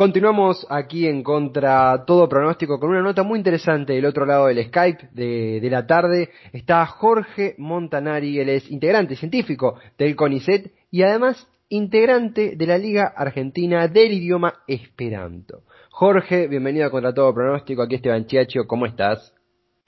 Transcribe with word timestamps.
Continuamos 0.00 0.66
aquí 0.70 1.06
en 1.06 1.22
contra 1.22 2.06
todo 2.06 2.26
pronóstico 2.26 2.80
con 2.80 2.88
una 2.88 3.02
nota 3.02 3.22
muy 3.22 3.36
interesante 3.36 3.92
del 3.92 4.06
otro 4.06 4.24
lado 4.24 4.46
del 4.46 4.64
Skype 4.68 5.10
de, 5.12 5.68
la 5.70 5.86
tarde. 5.86 6.30
Está 6.54 6.86
Jorge 6.86 7.54
Montanari, 7.58 8.38
él 8.40 8.48
es 8.48 8.70
integrante 8.70 9.14
científico 9.14 9.78
del 9.98 10.16
CONICET 10.16 10.72
y 10.90 11.02
además 11.02 11.46
integrante 11.68 12.56
de 12.56 12.66
la 12.66 12.78
Liga 12.78 13.12
Argentina 13.14 13.88
del 13.88 14.12
Idioma 14.12 14.62
Esperanto. 14.66 15.64
Jorge, 15.90 16.48
bienvenido 16.48 16.86
a 16.86 16.90
Contra 16.90 17.12
Todo 17.12 17.34
Pronóstico, 17.34 17.82
aquí 17.82 17.96
Esteban 17.96 18.24
Chiacho, 18.24 18.66
¿cómo 18.66 18.86
estás? 18.86 19.34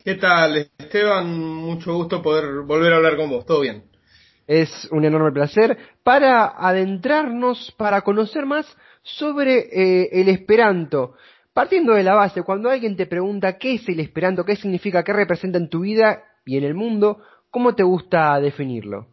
¿Qué 0.05 0.17
tal, 0.17 0.59
Esteban? 0.79 1.27
Mucho 1.41 1.95
gusto 1.95 2.21
poder 2.21 2.67
volver 2.67 2.93
a 2.93 2.97
hablar 2.97 3.17
con 3.17 3.31
vos, 3.31 3.47
¿todo 3.47 3.63
bien? 3.63 3.85
Es 4.47 4.89
un 4.91 5.07
enorme 5.07 5.33
placer 5.33 5.79
para 6.03 6.49
adentrarnos, 6.49 7.73
para 7.79 8.03
conocer 8.03 8.45
más 8.45 8.67
sobre 9.03 9.59
eh, 9.59 10.09
el 10.13 10.29
esperanto. 10.29 11.15
Partiendo 11.53 11.95
de 11.95 12.03
la 12.03 12.15
base, 12.15 12.43
cuando 12.43 12.71
alguien 12.71 12.97
te 12.97 13.07
pregunta 13.07 13.59
qué 13.59 13.75
es 13.75 13.89
el 13.89 14.01
esperanto, 14.01 14.45
qué 14.45 14.57
significa, 14.57 15.05
qué 15.05 15.13
representa 15.13 15.59
en 15.59 15.69
tu 15.69 15.81
vida 15.81 16.25
y 16.47 16.57
en 16.57 16.65
el 16.65 16.75
mundo, 16.75 17.23
¿cómo 17.51 17.75
te 17.75 17.83
gusta 17.83 18.41
definirlo? 18.41 19.09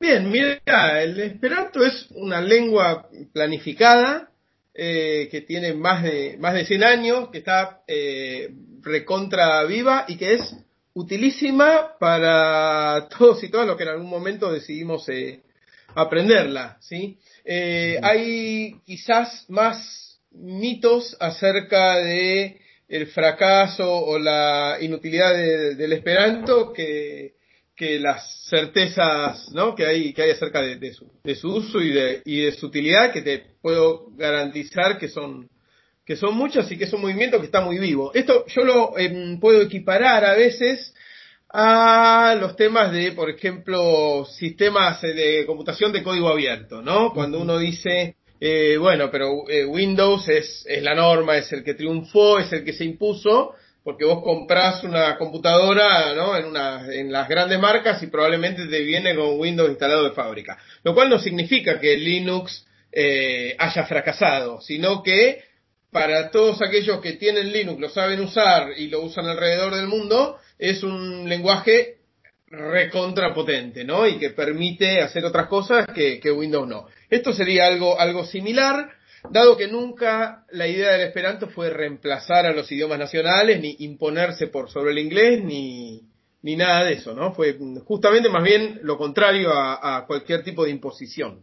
Bien, 0.00 0.30
mira, 0.30 1.02
el 1.02 1.20
esperanto 1.20 1.84
es 1.84 2.08
una 2.14 2.40
lengua 2.40 3.08
planificada 3.32 4.30
eh, 4.74 5.28
que 5.30 5.42
tiene 5.42 5.74
más 5.74 6.02
de, 6.02 6.36
más 6.40 6.54
de 6.54 6.64
100 6.64 6.84
años, 6.84 7.28
que 7.30 7.38
está 7.38 7.82
eh, 7.86 8.48
recontra 8.80 9.62
viva 9.64 10.06
y 10.08 10.16
que 10.16 10.34
es 10.34 10.56
utilísima 10.94 11.98
para 11.98 13.08
todos 13.18 13.44
y 13.44 13.50
todas 13.50 13.66
los 13.66 13.76
que 13.76 13.82
en 13.82 13.90
algún 13.90 14.08
momento 14.08 14.50
decidimos 14.50 15.08
eh, 15.08 15.42
aprenderla, 15.94 16.78
¿sí? 16.80 17.18
Eh, 17.44 17.98
hay 18.02 18.76
quizás 18.84 19.44
más 19.48 20.20
mitos 20.32 21.16
acerca 21.20 21.96
de 21.96 22.60
el 22.88 23.06
fracaso 23.06 23.88
o 23.88 24.18
la 24.18 24.78
inutilidad 24.80 25.32
del 25.32 25.92
esperanto 25.92 26.72
que, 26.72 27.34
que 27.76 28.00
las 28.00 28.46
certezas 28.48 29.48
¿no? 29.52 29.74
que, 29.74 29.86
hay, 29.86 30.12
que 30.12 30.22
hay 30.22 30.30
acerca 30.30 30.60
de, 30.60 30.92
su, 30.92 31.10
de 31.22 31.34
su 31.36 31.48
uso 31.54 31.80
y 31.80 31.90
de, 31.90 32.20
y 32.24 32.40
de 32.40 32.52
su 32.52 32.66
utilidad 32.66 33.12
que 33.12 33.22
te 33.22 33.44
puedo 33.62 34.10
garantizar 34.16 34.98
que 34.98 35.08
son 35.08 35.48
que 36.04 36.16
son 36.16 36.36
muchas 36.36 36.70
y 36.72 36.76
que 36.76 36.84
es 36.84 36.92
un 36.92 37.02
movimiento 37.02 37.38
que 37.38 37.46
está 37.46 37.60
muy 37.60 37.78
vivo. 37.78 38.12
Esto 38.12 38.44
yo 38.48 38.64
lo 38.64 38.98
em, 38.98 39.38
puedo 39.38 39.62
equiparar 39.62 40.24
a 40.24 40.34
veces 40.34 40.92
a 41.52 42.36
los 42.38 42.54
temas 42.56 42.92
de, 42.92 43.12
por 43.12 43.28
ejemplo, 43.28 44.24
sistemas 44.24 45.02
de 45.02 45.44
computación 45.46 45.92
de 45.92 46.02
código 46.02 46.28
abierto, 46.28 46.80
¿no? 46.80 47.12
Cuando 47.12 47.40
uno 47.40 47.58
dice, 47.58 48.16
eh, 48.40 48.76
bueno, 48.78 49.10
pero 49.10 49.48
eh, 49.48 49.64
Windows 49.64 50.28
es, 50.28 50.64
es 50.68 50.82
la 50.82 50.94
norma, 50.94 51.36
es 51.36 51.52
el 51.52 51.64
que 51.64 51.74
triunfó, 51.74 52.38
es 52.38 52.52
el 52.52 52.64
que 52.64 52.72
se 52.72 52.84
impuso, 52.84 53.54
porque 53.82 54.04
vos 54.04 54.22
comprás 54.22 54.84
una 54.84 55.16
computadora 55.16 56.14
¿no? 56.14 56.36
en, 56.36 56.46
una, 56.46 56.86
en 56.92 57.10
las 57.10 57.28
grandes 57.28 57.58
marcas 57.58 58.02
y 58.02 58.06
probablemente 58.06 58.66
te 58.66 58.80
viene 58.80 59.16
con 59.16 59.38
Windows 59.40 59.70
instalado 59.70 60.04
de 60.04 60.12
fábrica. 60.12 60.58
Lo 60.84 60.94
cual 60.94 61.08
no 61.08 61.18
significa 61.18 61.80
que 61.80 61.96
Linux 61.96 62.66
eh, 62.92 63.56
haya 63.58 63.84
fracasado, 63.86 64.60
sino 64.60 65.02
que 65.02 65.42
para 65.90 66.30
todos 66.30 66.62
aquellos 66.62 67.00
que 67.00 67.14
tienen 67.14 67.52
Linux, 67.52 67.80
lo 67.80 67.88
saben 67.88 68.20
usar 68.20 68.70
y 68.76 68.88
lo 68.88 69.00
usan 69.00 69.26
alrededor 69.26 69.74
del 69.74 69.88
mundo, 69.88 70.38
es 70.60 70.82
un 70.82 71.26
lenguaje 71.26 71.96
recontrapotente, 72.48 73.82
¿no? 73.82 74.06
Y 74.06 74.18
que 74.18 74.30
permite 74.30 75.00
hacer 75.00 75.24
otras 75.24 75.48
cosas 75.48 75.86
que, 75.86 76.20
Windows 76.30 76.68
no. 76.68 76.86
Esto 77.08 77.32
sería 77.32 77.66
algo, 77.66 77.98
algo 77.98 78.24
similar, 78.24 78.90
dado 79.30 79.56
que 79.56 79.68
nunca 79.68 80.44
la 80.50 80.68
idea 80.68 80.92
del 80.92 81.08
Esperanto 81.08 81.48
fue 81.48 81.70
reemplazar 81.70 82.44
a 82.44 82.52
los 82.52 82.70
idiomas 82.70 82.98
nacionales, 82.98 83.60
ni 83.60 83.76
imponerse 83.78 84.48
por 84.48 84.68
sobre 84.68 84.92
el 84.92 84.98
inglés, 84.98 85.42
ni, 85.42 86.02
ni 86.42 86.56
nada 86.56 86.84
de 86.84 86.94
eso, 86.94 87.14
¿no? 87.14 87.32
Fue 87.32 87.56
justamente 87.84 88.28
más 88.28 88.44
bien 88.44 88.80
lo 88.82 88.98
contrario 88.98 89.50
a 89.54 90.04
cualquier 90.06 90.42
tipo 90.42 90.64
de 90.64 90.70
imposición. 90.70 91.42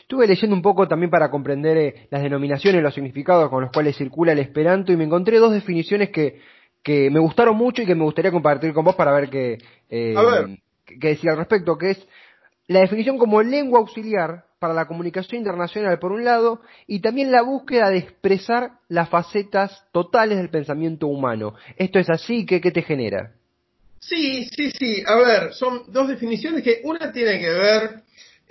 Estuve 0.00 0.28
leyendo 0.28 0.54
un 0.54 0.62
poco 0.62 0.86
también 0.86 1.10
para 1.10 1.30
comprender 1.30 1.76
eh, 1.76 2.06
las 2.10 2.22
denominaciones, 2.22 2.82
los 2.82 2.94
significados 2.94 3.50
con 3.50 3.62
los 3.62 3.72
cuales 3.72 3.96
circula 3.96 4.32
el 4.32 4.38
esperanto 4.38 4.92
y 4.92 4.96
me 4.96 5.04
encontré 5.04 5.38
dos 5.38 5.52
definiciones 5.52 6.10
que, 6.10 6.38
que 6.82 7.10
me 7.10 7.20
gustaron 7.20 7.56
mucho 7.56 7.82
y 7.82 7.86
que 7.86 7.94
me 7.94 8.04
gustaría 8.04 8.30
compartir 8.30 8.72
con 8.72 8.84
vos 8.84 8.96
para 8.96 9.12
ver 9.12 9.30
qué, 9.30 9.58
eh, 9.88 10.14
decía 10.96 11.32
al 11.32 11.38
respecto, 11.38 11.78
que 11.78 11.90
es 11.90 12.08
la 12.66 12.80
definición 12.80 13.18
como 13.18 13.42
lengua 13.42 13.80
auxiliar 13.80 14.44
para 14.58 14.74
la 14.74 14.86
comunicación 14.86 15.40
internacional 15.40 15.98
por 15.98 16.12
un 16.12 16.24
lado 16.24 16.60
y 16.86 17.00
también 17.00 17.32
la 17.32 17.42
búsqueda 17.42 17.90
de 17.90 17.98
expresar 17.98 18.72
las 18.88 19.08
facetas 19.08 19.84
totales 19.92 20.38
del 20.38 20.50
pensamiento 20.50 21.08
humano. 21.08 21.54
¿Esto 21.76 21.98
es 21.98 22.08
así? 22.08 22.46
¿Qué, 22.46 22.60
qué 22.60 22.70
te 22.70 22.82
genera? 22.82 23.32
Sí, 23.98 24.48
sí, 24.56 24.70
sí. 24.70 25.02
A 25.06 25.16
ver, 25.16 25.52
son 25.52 25.84
dos 25.88 26.08
definiciones 26.08 26.62
que 26.62 26.80
una 26.84 27.12
tiene 27.12 27.38
que 27.38 27.50
ver 27.50 28.02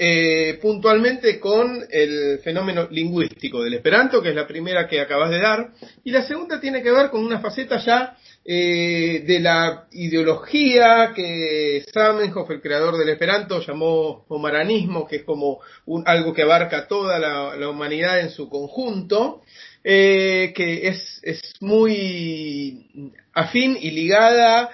eh, 0.04 0.58
puntualmente 0.60 1.40
con 1.40 1.86
el 1.88 2.40
fenómeno 2.40 2.88
lingüístico 2.90 3.62
del 3.62 3.76
esperanto, 3.76 4.20
que 4.20 4.30
es 4.30 4.36
la 4.36 4.48
primera 4.48 4.88
que 4.88 5.00
acabas 5.00 5.30
de 5.30 5.40
dar, 5.40 5.74
y 6.04 6.10
la 6.10 6.24
segunda 6.24 6.60
tiene 6.60 6.82
que 6.82 6.90
ver 6.90 7.12
con 7.12 7.24
una 7.24 7.40
faceta 7.40 7.78
ya 7.78 8.18
eh, 8.44 9.24
de 9.28 9.40
la 9.40 9.86
ideología 9.92 11.14
que 11.16 11.86
Samenhoff, 11.94 12.50
el 12.50 12.62
creador 12.62 12.98
del 12.98 13.10
esperanto, 13.10 13.62
llamó 13.62 14.26
homaranismo, 14.28 15.08
que 15.08 15.18
es 15.18 15.24
como 15.24 15.60
un, 15.86 16.02
algo 16.08 16.34
que 16.34 16.42
abarca 16.42 16.88
toda 16.88 17.20
la, 17.20 17.70
humanidad 17.70 18.22
en 18.22 18.32
su 18.32 18.50
conjunto, 18.50 19.44
eh, 19.84 20.52
que 20.56 20.88
es, 20.88 21.20
es 21.22 21.42
muy 21.60 23.12
afín 23.34 23.78
y 23.80 23.92
ligada 23.92 24.72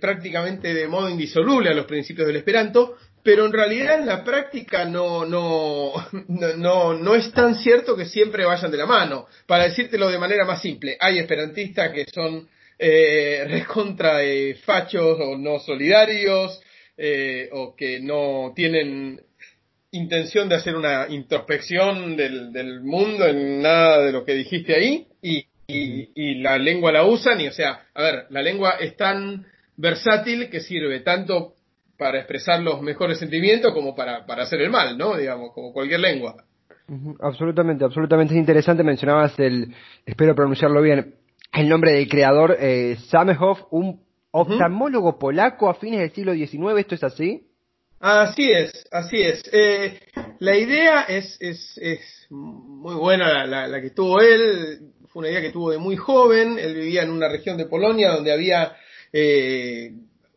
prácticamente 0.00 0.72
de 0.72 0.88
modo 0.88 1.10
indisoluble 1.10 1.68
a 1.68 1.74
los 1.74 1.84
principios 1.84 2.26
del 2.26 2.36
esperanto, 2.36 2.96
pero 3.28 3.44
en 3.44 3.52
realidad 3.52 4.00
en 4.00 4.06
la 4.06 4.24
práctica 4.24 4.86
no, 4.86 5.26
no, 5.26 5.92
no, 6.56 6.94
no, 6.94 7.14
es 7.14 7.30
tan 7.32 7.56
cierto 7.56 7.94
que 7.94 8.06
siempre 8.06 8.46
vayan 8.46 8.70
de 8.70 8.78
la 8.78 8.86
mano. 8.86 9.26
Para 9.46 9.64
decírtelo 9.64 10.08
de 10.08 10.16
manera 10.16 10.46
más 10.46 10.62
simple, 10.62 10.96
hay 10.98 11.18
esperantistas 11.18 11.92
que 11.92 12.06
son 12.10 12.48
eh, 12.78 13.44
recontra 13.46 14.16
de 14.16 14.56
fachos 14.64 15.18
o 15.20 15.36
no 15.36 15.58
solidarios 15.58 16.58
eh, 16.96 17.50
o 17.52 17.76
que 17.76 18.00
no 18.00 18.54
tienen 18.56 19.20
intención 19.90 20.48
de 20.48 20.54
hacer 20.54 20.74
una 20.74 21.04
introspección 21.10 22.16
del, 22.16 22.50
del 22.50 22.80
mundo 22.80 23.26
en 23.26 23.60
nada 23.60 24.06
de 24.06 24.12
lo 24.12 24.24
que 24.24 24.36
dijiste 24.36 24.74
ahí 24.74 25.06
y, 25.20 25.44
y, 25.66 26.12
y 26.14 26.34
la 26.36 26.56
lengua 26.56 26.92
la 26.92 27.04
usan 27.04 27.38
y 27.42 27.48
o 27.48 27.52
sea, 27.52 27.88
a 27.92 28.02
ver, 28.02 28.24
la 28.30 28.40
lengua 28.40 28.76
es 28.80 28.96
tan 28.96 29.44
versátil 29.76 30.48
que 30.48 30.60
sirve 30.60 31.00
tanto 31.00 31.57
para 31.98 32.18
expresar 32.18 32.62
los 32.62 32.80
mejores 32.80 33.18
sentimientos 33.18 33.74
como 33.74 33.94
para, 33.94 34.24
para 34.24 34.44
hacer 34.44 34.60
el 34.62 34.70
mal, 34.70 34.96
¿no? 34.96 35.16
Digamos, 35.16 35.52
como 35.52 35.72
cualquier 35.72 36.00
lengua. 36.00 36.36
Absolutamente, 37.20 37.84
absolutamente 37.84 38.34
es 38.34 38.40
interesante. 38.40 38.82
Mencionabas 38.82 39.38
el, 39.38 39.74
espero 40.06 40.34
pronunciarlo 40.34 40.80
bien, 40.80 41.16
el 41.52 41.68
nombre 41.68 41.92
del 41.92 42.08
creador, 42.08 42.56
eh, 42.58 42.96
Samehoff, 43.08 43.60
un 43.70 44.00
oftalmólogo 44.30 45.18
polaco 45.18 45.68
a 45.68 45.74
fines 45.74 46.00
del 46.00 46.12
siglo 46.12 46.34
XIX, 46.34 46.78
¿esto 46.78 46.94
es 46.94 47.04
así? 47.04 47.44
Así 48.00 48.48
es, 48.50 48.86
así 48.92 49.20
es. 49.20 49.42
Eh, 49.52 49.98
la 50.38 50.56
idea 50.56 51.02
es, 51.02 51.36
es, 51.40 51.78
es 51.78 52.26
muy 52.30 52.94
buena 52.94 53.44
la, 53.44 53.66
la, 53.66 53.80
que 53.80 53.90
tuvo 53.90 54.20
él, 54.20 54.92
fue 55.08 55.20
una 55.20 55.30
idea 55.30 55.40
que 55.40 55.50
tuvo 55.50 55.72
de 55.72 55.78
muy 55.78 55.96
joven, 55.96 56.58
él 56.60 56.74
vivía 56.74 57.02
en 57.02 57.10
una 57.10 57.28
región 57.28 57.56
de 57.56 57.66
Polonia 57.66 58.12
donde 58.12 58.32
había 58.32 58.76
eh, 59.12 59.92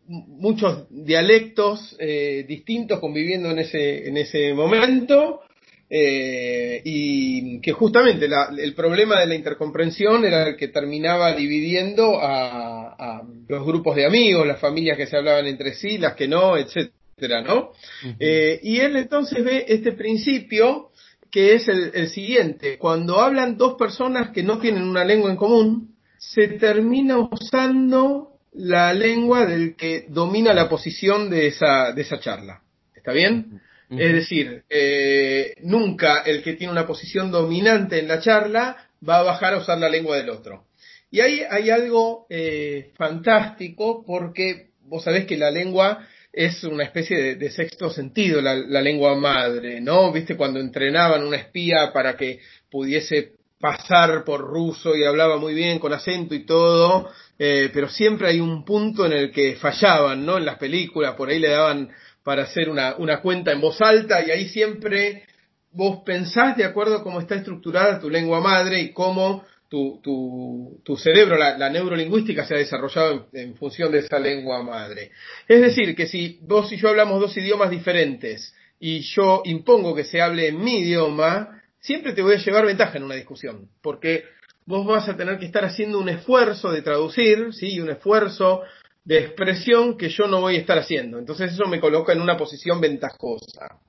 muchos 0.08 0.88
dialectos 0.90 1.96
eh, 2.00 2.46
distintos 2.48 3.00
conviviendo 3.00 3.52
en 3.52 3.60
ese, 3.60 4.08
en 4.08 4.18
ese 4.18 4.54
momento 4.54 5.42
eh, 5.90 6.82
y 6.86 7.60
que 7.60 7.74
justamente 7.74 8.26
el 8.26 8.74
problema 8.74 9.20
de 9.20 9.28
la 9.28 9.36
intercomprensión 9.36 10.24
era 10.24 10.48
el 10.48 10.56
que 10.56 10.70
terminaba 10.70 11.36
dividiendo 11.36 12.18
a, 12.22 13.22
los 13.48 13.66
grupos 13.66 13.98
de 13.98 14.06
amigos, 14.06 14.48
las 14.48 14.60
familias 14.60 14.96
que 14.96 15.06
se 15.06 15.18
hablaban 15.18 15.46
entre 15.48 15.74
sí, 15.74 15.98
las 15.98 16.16
que 16.16 16.30
no, 16.30 16.56
etcétera, 16.56 17.42
¿no? 17.42 17.72
Eh, 18.20 18.60
y 18.64 18.80
él 18.80 18.96
entonces 18.96 19.44
ve 19.44 19.66
este 19.68 19.92
principio 19.92 20.92
que 21.30 21.56
es 21.56 21.68
el, 21.68 21.92
el 21.94 22.08
siguiente, 22.10 22.78
cuando 22.78 23.20
hablan 23.20 23.58
dos 23.58 23.76
personas 23.76 24.30
que 24.32 24.44
no 24.44 24.60
tienen 24.60 24.84
una 24.84 25.04
lengua 25.04 25.30
en 25.30 25.38
común, 25.38 25.96
se 26.18 26.48
termina 26.48 27.18
usando 27.18 28.31
la 28.54 28.94
lengua 28.94 29.46
del 29.46 29.76
que 29.76 30.06
domina 30.10 30.54
la 30.54 30.70
posición 30.70 31.30
de 31.30 31.48
esa, 31.48 31.92
de 31.94 32.02
esa 32.02 32.20
charla. 32.20 32.62
¿Está 32.96 33.14
bien? 33.14 33.62
Es 33.90 34.14
decir, 34.14 34.64
eh, 34.70 35.54
nunca 35.64 36.20
el 36.22 36.42
que 36.44 36.54
tiene 36.54 36.72
una 36.72 36.88
posición 36.88 37.30
dominante 37.30 38.00
en 38.00 38.08
la 38.08 38.22
charla 38.22 38.88
va 39.08 39.18
a 39.18 39.24
bajar 39.24 39.54
a 39.54 39.58
usar 39.58 39.80
la 39.80 39.90
lengua 39.90 40.16
del 40.16 40.30
otro. 40.30 40.66
Y 41.10 41.20
ahí 41.20 41.42
hay 41.50 41.70
algo 41.70 42.26
eh, 42.30 42.92
fantástico 42.96 44.06
porque 44.06 44.70
vos 44.84 45.04
sabés 45.04 45.26
que 45.26 45.36
la 45.36 45.52
lengua 45.52 46.08
es 46.32 46.64
una 46.64 46.86
especie 46.86 47.36
de, 47.36 47.50
sexto 47.52 47.90
sentido 47.90 48.42
la, 48.42 48.56
lengua 48.82 49.16
madre, 49.16 49.82
¿no? 49.82 50.12
Viste 50.14 50.38
cuando 50.38 50.62
entrenaban 50.62 51.26
una 51.26 51.36
espía 51.36 51.92
para 51.94 52.16
que 52.16 52.40
pudiese 52.70 53.34
pasar 53.62 54.24
por 54.26 54.42
ruso 54.42 54.96
y 54.96 55.06
hablaba 55.06 55.38
muy 55.38 55.54
bien 55.54 55.80
con 55.80 55.94
acento 55.94 56.36
y 56.36 56.46
todo, 56.46 57.10
eh, 57.40 57.70
pero 57.74 57.88
siempre 57.88 58.28
hay 58.28 58.40
un 58.40 58.66
punto 58.66 59.06
en 59.06 59.14
el 59.14 59.32
que 59.32 59.56
fallaban, 59.56 60.26
¿no? 60.26 60.38
En 60.38 60.46
las 60.46 60.58
películas, 60.58 61.16
por 61.16 61.30
ahí 61.30 61.40
le 61.40 61.50
daban 61.50 61.90
para 62.24 62.44
hacer 62.44 62.70
una, 62.70 62.96
una 62.98 63.22
cuenta 63.22 63.52
en 63.52 63.62
voz 63.62 63.82
alta 63.82 64.22
y 64.26 64.32
ahí 64.32 64.50
siempre 64.50 65.24
vos 65.72 66.00
pensás 66.06 66.58
de 66.58 66.66
acuerdo 66.66 66.98
a 66.98 67.04
cómo 67.04 67.22
está 67.22 67.36
estructurada 67.36 68.00
tu 68.00 68.10
lengua 68.10 68.42
madre 68.42 68.82
y 68.82 68.92
cómo 68.92 69.44
tu, 69.72 70.02
tu, 70.04 70.82
tu 70.84 70.98
cerebro, 70.98 71.38
la, 71.38 71.70
neurolingüística 71.70 72.46
se 72.46 72.56
ha 72.56 72.58
desarrollado 72.58 73.30
en, 73.32 73.56
función 73.56 73.90
de 73.90 74.00
esa 74.00 74.20
lengua 74.20 74.62
madre. 74.62 75.12
Es 75.48 75.62
decir, 75.62 75.96
que 75.96 76.08
si 76.08 76.40
vos 76.42 76.70
y 76.74 76.78
yo 76.78 76.90
hablamos 76.90 77.22
dos 77.22 77.38
idiomas 77.38 77.70
diferentes 77.70 78.54
y 78.82 79.00
yo 79.00 79.42
impongo 79.46 79.96
que 79.96 80.04
se 80.04 80.22
hable 80.22 80.50
en 80.50 80.62
mi 80.62 80.80
idioma, 80.80 81.61
siempre 81.82 82.14
te 82.14 82.22
voy 82.22 82.36
a 82.36 82.38
llevar 82.38 82.66
ventaja 82.66 82.98
en 82.98 83.04
una 83.04 83.16
discusión, 83.16 83.68
porque 83.82 84.24
vos 84.66 84.86
vas 84.86 85.10
a 85.10 85.18
tener 85.18 85.38
que 85.38 85.46
estar 85.46 85.66
haciendo 85.66 86.00
un 86.00 86.10
esfuerzo 86.10 86.72
de 86.72 86.82
traducir, 86.82 87.54
¿sí? 87.54 87.80
un 87.80 87.90
esfuerzo 87.90 88.62
de 89.04 89.20
expresión 89.20 89.98
que 89.98 90.10
yo 90.10 90.28
no 90.28 90.40
voy 90.40 90.56
a 90.56 90.60
estar 90.60 90.78
haciendo. 90.78 91.20
Entonces 91.20 91.52
eso 91.52 91.66
me 91.68 91.80
coloca 91.80 92.14
en 92.14 92.22
una 92.22 92.38
posición 92.38 92.80
ventajosa. 92.80 93.80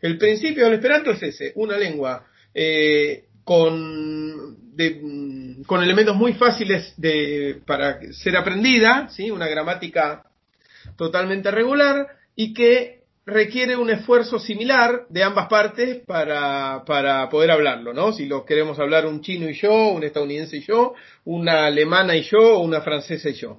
El 0.00 0.18
principio 0.18 0.64
del 0.64 0.74
esperanto 0.74 1.10
es 1.10 1.22
ese, 1.22 1.52
una 1.56 1.76
lengua 1.76 2.26
eh, 2.54 3.24
con 3.42 4.68
Mm, 4.78 5.62
con 5.62 5.82
elementos 5.82 6.14
muy 6.14 6.34
fáciles 6.34 6.94
de, 6.96 7.60
para 7.66 8.00
ser 8.12 8.36
aprendida, 8.36 9.08
¿sí? 9.10 9.30
una 9.30 9.48
gramática 9.48 10.24
totalmente 10.96 11.50
regular 11.50 12.06
y 12.36 12.54
que 12.54 12.97
requiere 13.28 13.76
un 13.76 13.90
esfuerzo 13.90 14.38
similar 14.38 15.02
de 15.10 15.22
ambas 15.22 15.48
partes 15.48 16.02
para, 16.06 16.82
para 16.86 17.28
poder 17.28 17.50
hablarlo, 17.50 17.92
¿no? 17.92 18.12
Si 18.12 18.26
lo 18.26 18.44
queremos 18.44 18.78
hablar 18.78 19.06
un 19.06 19.20
chino 19.20 19.48
y 19.48 19.54
yo, 19.54 19.88
un 19.88 20.02
estadounidense 20.02 20.56
y 20.56 20.62
yo, 20.62 20.94
una 21.24 21.66
alemana 21.66 22.16
y 22.16 22.22
yo, 22.22 22.58
una 22.58 22.80
francesa 22.80 23.28
y 23.28 23.34
yo. 23.34 23.58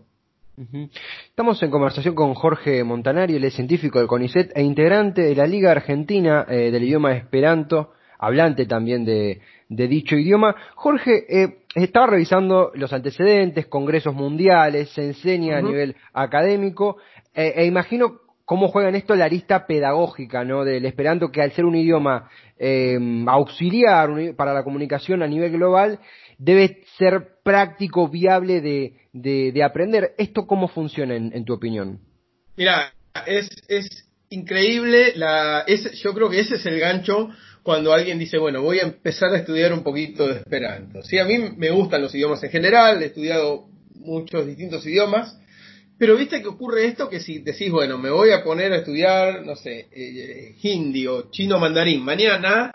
Estamos 1.24 1.62
en 1.64 1.72
conversación 1.72 2.16
con 2.16 2.34
Jorge 2.34 2.84
Montanari, 2.84 3.36
él 3.36 3.46
es 3.46 3.54
científico 3.54 4.00
del 4.00 4.10
CONICET 4.10 4.52
e 4.56 4.62
integrante 4.62 5.22
de 5.22 5.36
la 5.36 5.48
Liga 5.48 5.72
Argentina 5.72 6.46
eh, 6.50 6.72
del 6.72 6.84
idioma 6.84 7.14
Esperanto, 7.14 7.94
hablante 8.18 8.66
también 8.66 9.06
de, 9.06 9.40
de 9.70 9.88
dicho 9.88 10.18
idioma. 10.18 10.56
Jorge, 10.76 11.26
eh, 11.30 11.60
estaba 11.76 12.08
revisando 12.08 12.72
los 12.74 12.92
antecedentes, 12.92 13.68
congresos 13.68 14.14
mundiales, 14.14 14.90
se 14.90 15.06
enseña 15.06 15.60
a 15.60 15.62
nivel 15.62 15.96
académico, 16.12 16.98
eh, 17.34 17.54
e 17.56 17.66
imagino 17.66 18.20
cómo 18.50 18.70
juega 18.70 18.90
en 18.90 18.96
esto 18.96 19.14
la 19.14 19.26
arista 19.26 19.68
pedagógica 19.68 20.44
¿no? 20.44 20.66
del 20.66 20.84
esperanto, 20.84 21.32
que 21.32 21.40
al 21.40 21.52
ser 21.52 21.66
un 21.66 21.76
idioma 21.76 22.32
eh, 22.58 22.98
auxiliar 23.28 24.10
para 24.36 24.56
la 24.56 24.64
comunicación 24.64 25.22
a 25.22 25.28
nivel 25.28 25.52
global, 25.52 26.00
debe 26.40 26.82
ser 26.98 27.28
práctico, 27.44 28.10
viable 28.10 28.60
de, 28.60 28.94
de, 29.14 29.64
aprender. 29.64 30.16
¿Esto 30.18 30.48
cómo 30.48 30.68
funciona 30.68 31.16
en, 31.16 31.46
tu 31.46 31.54
opinión? 31.54 32.00
Mira, 32.58 32.92
es, 33.28 33.50
es 33.68 33.88
increíble, 34.30 35.14
la, 35.16 35.64
yo 36.02 36.16
creo 36.16 36.32
que 36.32 36.40
ese 36.40 36.56
es 36.56 36.66
el 36.66 36.80
gancho 36.80 37.30
cuando 37.62 37.94
alguien 37.94 38.18
dice, 38.18 38.40
bueno, 38.40 38.64
voy 38.64 38.80
a 38.80 38.84
empezar 38.84 39.30
a 39.32 39.38
estudiar 39.38 39.74
un 39.74 39.84
poquito 39.84 40.28
de 40.28 40.38
Esperanto. 40.40 41.04
Sí, 41.04 41.20
a 41.20 41.26
mí 41.26 41.38
me 41.56 41.70
gustan 41.70 42.02
los 42.02 42.16
idiomas 42.16 42.44
en 42.44 42.50
general, 42.50 43.04
he 43.04 43.06
estudiado 43.06 43.68
muchos 43.94 44.48
distintos 44.48 44.84
idiomas, 44.88 45.40
pero 46.00 46.16
viste 46.16 46.42
que 46.42 46.48
ocurre 46.48 46.86
esto 46.86 47.10
que 47.10 47.20
si 47.20 47.40
decís, 47.40 47.70
bueno, 47.70 47.98
me 47.98 48.10
voy 48.10 48.32
a 48.32 48.42
poner 48.42 48.72
a 48.72 48.78
estudiar, 48.78 49.46
no 49.46 49.58
sé, 49.58 49.90
eh, 49.92 50.56
hindi 50.64 51.06
o 51.06 51.30
chino 51.30 51.60
mandarín 51.60 52.02
mañana, 52.04 52.74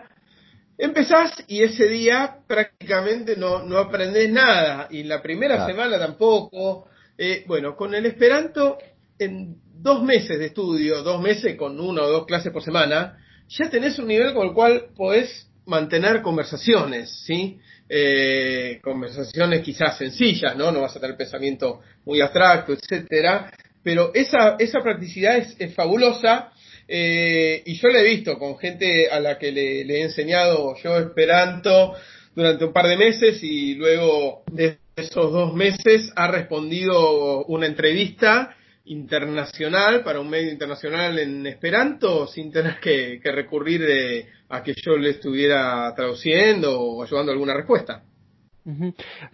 empezás 0.77 1.33
y 1.49 1.63
ese 1.63 1.89
día 1.89 2.37
prácticamente 2.47 3.35
no, 3.37 3.63
no 3.63 3.79
aprendés 3.79 4.31
nada, 4.31 4.89
y 4.91 5.05
la 5.05 5.23
primera 5.23 5.67
semana 5.67 5.99
tampoco. 5.99 6.87
Eh, 7.17 7.45
bueno, 7.47 7.77
con 7.77 7.95
el 7.95 8.05
Esperanto, 8.05 8.77
en 9.19 9.57
dos 9.81 10.03
meses 10.03 10.39
de 10.39 10.47
estudio, 10.47 11.03
dos 11.03 11.23
meses 11.23 11.57
con 11.57 11.81
una 11.81 12.03
o 12.03 12.11
dos 12.11 12.27
clases 12.27 12.53
por 12.53 12.63
semana, 12.63 13.17
ya 13.49 13.71
tenés 13.71 13.99
un 13.99 14.09
nivel 14.09 14.35
con 14.35 14.49
el 14.49 14.53
cual 14.53 14.87
podés 14.95 15.49
mantener 15.65 16.21
conversaciones, 16.21 17.25
¿sí? 17.25 17.59
Eh, 17.97 18.81
conversaciones 18.83 19.63
quizás 19.63 19.97
sencillas, 19.97 20.57
¿no? 20.57 20.73
No 20.73 20.81
vas 20.81 20.97
a 20.97 21.01
tener 21.01 21.17
pensamiento 21.17 21.81
muy 22.05 22.21
abstracto, 22.21 22.73
etcétera, 22.73 23.53
pero 23.85 24.11
esa, 24.13 24.57
esa 24.59 24.81
practicidad 24.81 25.37
es, 25.37 25.73
fabulosa 25.77 26.51
eh, 26.89 27.63
y 27.65 27.75
yo 27.77 27.87
la 27.91 28.01
he 28.01 28.05
visto 28.05 28.37
con 28.37 28.59
gente 28.59 29.09
a 29.09 29.21
la 29.21 29.39
que 29.39 29.53
le, 29.53 29.83
he 29.83 30.03
enseñado 30.03 30.75
yo 30.83 30.99
Esperanto 30.99 31.95
durante 32.35 32.65
un 32.65 32.73
par 32.73 32.89
de 32.89 32.97
meses 32.97 33.39
y 33.45 33.77
luego 33.77 34.43
de 34.51 34.79
esos 34.97 35.31
dos 35.31 35.55
meses 35.55 36.11
ha 36.17 36.27
respondido 36.27 37.45
una 37.45 37.67
entrevista 37.67 38.57
internacional, 38.87 40.03
para 40.03 40.19
un 40.19 40.31
medio 40.31 40.51
internacional 40.51 41.17
en 41.21 41.47
Esperanto, 41.47 42.27
sin 42.27 42.51
tener 42.51 42.81
que, 42.81 43.21
recurrir 43.23 43.83
de, 43.83 44.27
a 44.49 44.63
que 44.63 44.75
yo 44.75 44.97
le 44.97 45.11
estuviera 45.11 45.93
traduciendo 45.95 46.81
o 46.81 47.03
ayudando 47.03 47.33
alguna 47.33 47.55
respuesta. 47.55 48.03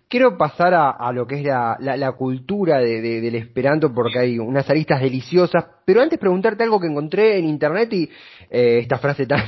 Quiero 0.08 0.36
pasar 0.36 0.74
a, 0.74 1.12
lo 1.12 1.24
que 1.24 1.36
es 1.36 1.44
la, 1.44 1.76
la, 1.78 2.12
cultura 2.12 2.80
de, 2.80 3.00
del 3.00 3.36
Esperanto 3.36 3.94
porque 3.94 4.18
hay 4.18 4.38
unas 4.40 4.68
aristas 4.68 5.00
deliciosas, 5.00 5.66
pero 5.84 6.02
antes 6.02 6.18
preguntarte 6.18 6.64
algo 6.64 6.80
que 6.80 6.88
encontré 6.88 7.38
en 7.38 7.44
internet 7.44 7.92
y 7.92 8.10
eh, 8.50 8.78
esta 8.80 8.98
frase 8.98 9.26
tan 9.26 9.40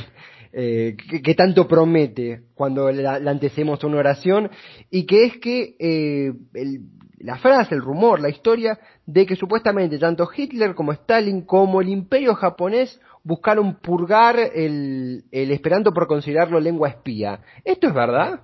eh, 0.52 0.96
que, 1.25 1.34
tanto 1.34 1.66
promete 1.66 2.43
cuando 2.54 2.90
la, 2.93 3.14
antecemos 3.14 3.82
a 3.82 3.87
una 3.87 3.99
oración 3.99 4.50
y 4.90 5.06
que 5.06 5.25
es 5.25 5.38
que 5.38 5.76
eh, 5.78 6.32
el, 6.54 6.81
la 7.19 7.38
frase, 7.38 7.75
el 7.75 7.81
rumor, 7.81 8.20
la 8.20 8.28
historia 8.28 8.78
de 9.06 9.25
que 9.25 9.37
supuestamente 9.37 9.99
tanto 9.99 10.28
Hitler 10.34 10.75
como 10.75 10.93
Stalin 10.93 11.43
como 11.43 11.81
el 11.81 11.88
imperio 11.88 12.34
japonés 12.34 13.00
buscaron 13.22 13.76
purgar 13.76 14.38
el, 14.38 15.25
esperanto 15.31 15.93
por 15.93 16.06
considerarlo 16.06 16.60
lengua 16.60 16.88
espía. 16.88 17.40
¿Esto 17.64 17.88
es 17.88 17.94
verdad? 17.94 18.40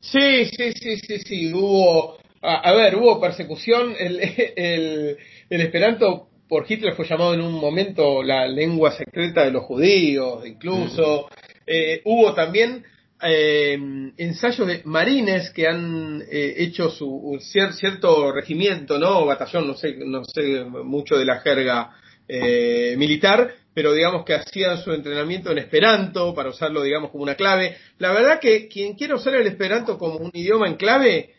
Sí, 0.00 0.44
sí, 0.46 0.72
sí, 0.74 0.96
sí, 0.98 1.18
sí. 1.18 1.52
Hubo, 1.52 2.18
a, 2.42 2.72
ver, 2.72 2.96
hubo 2.96 3.20
persecución. 3.20 3.94
El, 3.98 4.20
el, 4.56 5.16
el 5.50 5.60
esperanto 5.60 6.28
por 6.48 6.64
Hitler 6.68 6.94
fue 6.94 7.06
llamado 7.06 7.34
en 7.34 7.40
un 7.40 7.54
momento 7.54 8.22
la 8.22 8.46
lengua 8.48 8.92
secreta 8.92 9.44
de 9.44 9.50
los 9.50 9.64
judíos, 9.64 10.46
incluso. 10.46 11.28
Mm. 11.28 11.34
Eh, 11.66 12.00
hubo 12.04 12.34
también 12.34 12.84
eh, 13.22 14.12
ensayos 14.16 14.66
de 14.66 14.82
marines 14.84 15.50
que 15.50 15.66
han 15.66 16.22
eh, 16.30 16.54
hecho 16.58 16.88
su 16.88 17.38
cierto 17.40 18.32
regimiento, 18.32 18.98
¿no? 18.98 19.26
batallón, 19.26 19.66
no 19.66 19.74
sé, 19.74 19.96
no 19.96 20.24
sé 20.24 20.64
mucho 20.64 21.18
de 21.18 21.24
la 21.24 21.40
jerga 21.40 21.90
eh, 22.28 22.94
militar, 22.96 23.54
pero 23.74 23.92
digamos 23.92 24.24
que 24.24 24.34
hacían 24.34 24.78
su 24.78 24.92
entrenamiento 24.92 25.50
en 25.50 25.58
Esperanto 25.58 26.34
para 26.34 26.50
usarlo, 26.50 26.82
digamos, 26.82 27.10
como 27.10 27.24
una 27.24 27.34
clave. 27.34 27.76
La 27.98 28.12
verdad 28.12 28.38
que 28.38 28.68
quien 28.68 28.94
quiere 28.94 29.14
usar 29.14 29.34
el 29.34 29.46
Esperanto 29.46 29.98
como 29.98 30.16
un 30.18 30.30
idioma 30.32 30.68
en 30.68 30.76
clave 30.76 31.34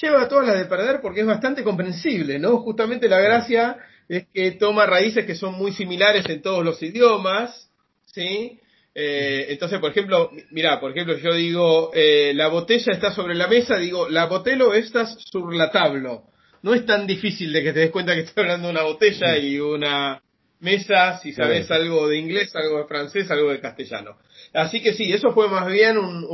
lleva 0.00 0.28
todas 0.28 0.46
las 0.46 0.58
de 0.58 0.64
perder 0.64 1.00
porque 1.00 1.20
es 1.20 1.26
bastante 1.26 1.62
comprensible, 1.62 2.38
¿no? 2.38 2.58
Justamente 2.58 3.08
la 3.08 3.20
gracia 3.20 3.76
es 4.10 4.26
que 4.34 4.50
toma 4.52 4.86
raíces 4.86 5.24
que 5.24 5.36
son 5.36 5.54
muy 5.54 5.72
similares 5.72 6.28
en 6.28 6.42
todos 6.42 6.64
los 6.64 6.82
idiomas, 6.82 7.70
¿sí? 8.06 8.58
Eh, 8.92 9.46
entonces, 9.50 9.78
por 9.78 9.92
ejemplo, 9.92 10.32
mira, 10.50 10.80
por 10.80 10.90
ejemplo, 10.90 11.16
yo 11.16 11.32
digo, 11.32 11.92
eh, 11.94 12.32
la 12.34 12.48
botella 12.48 12.92
está 12.92 13.12
sobre 13.12 13.36
la 13.36 13.46
mesa, 13.46 13.76
digo, 13.76 14.08
la 14.08 14.26
botelo 14.26 14.74
estás 14.74 15.16
sur 15.30 15.54
la 15.54 15.70
tablo. 15.70 16.24
No 16.62 16.74
es 16.74 16.84
tan 16.86 17.06
difícil 17.06 17.52
de 17.52 17.62
que 17.62 17.72
te 17.72 17.78
des 17.78 17.90
cuenta 17.92 18.14
que 18.14 18.22
estoy 18.22 18.42
hablando 18.42 18.66
de 18.66 18.72
una 18.72 18.82
botella 18.82 19.38
y 19.38 19.60
una 19.60 20.20
mesa, 20.58 21.20
si 21.20 21.32
sabes 21.32 21.70
algo 21.70 22.08
de 22.08 22.18
inglés, 22.18 22.54
algo 22.56 22.78
de 22.78 22.86
francés, 22.86 23.30
algo 23.30 23.50
de 23.50 23.60
castellano. 23.60 24.18
Así 24.52 24.82
que 24.82 24.92
sí, 24.92 25.12
eso 25.12 25.32
fue 25.32 25.48
más 25.48 25.70
bien 25.70 25.96
un, 25.96 26.26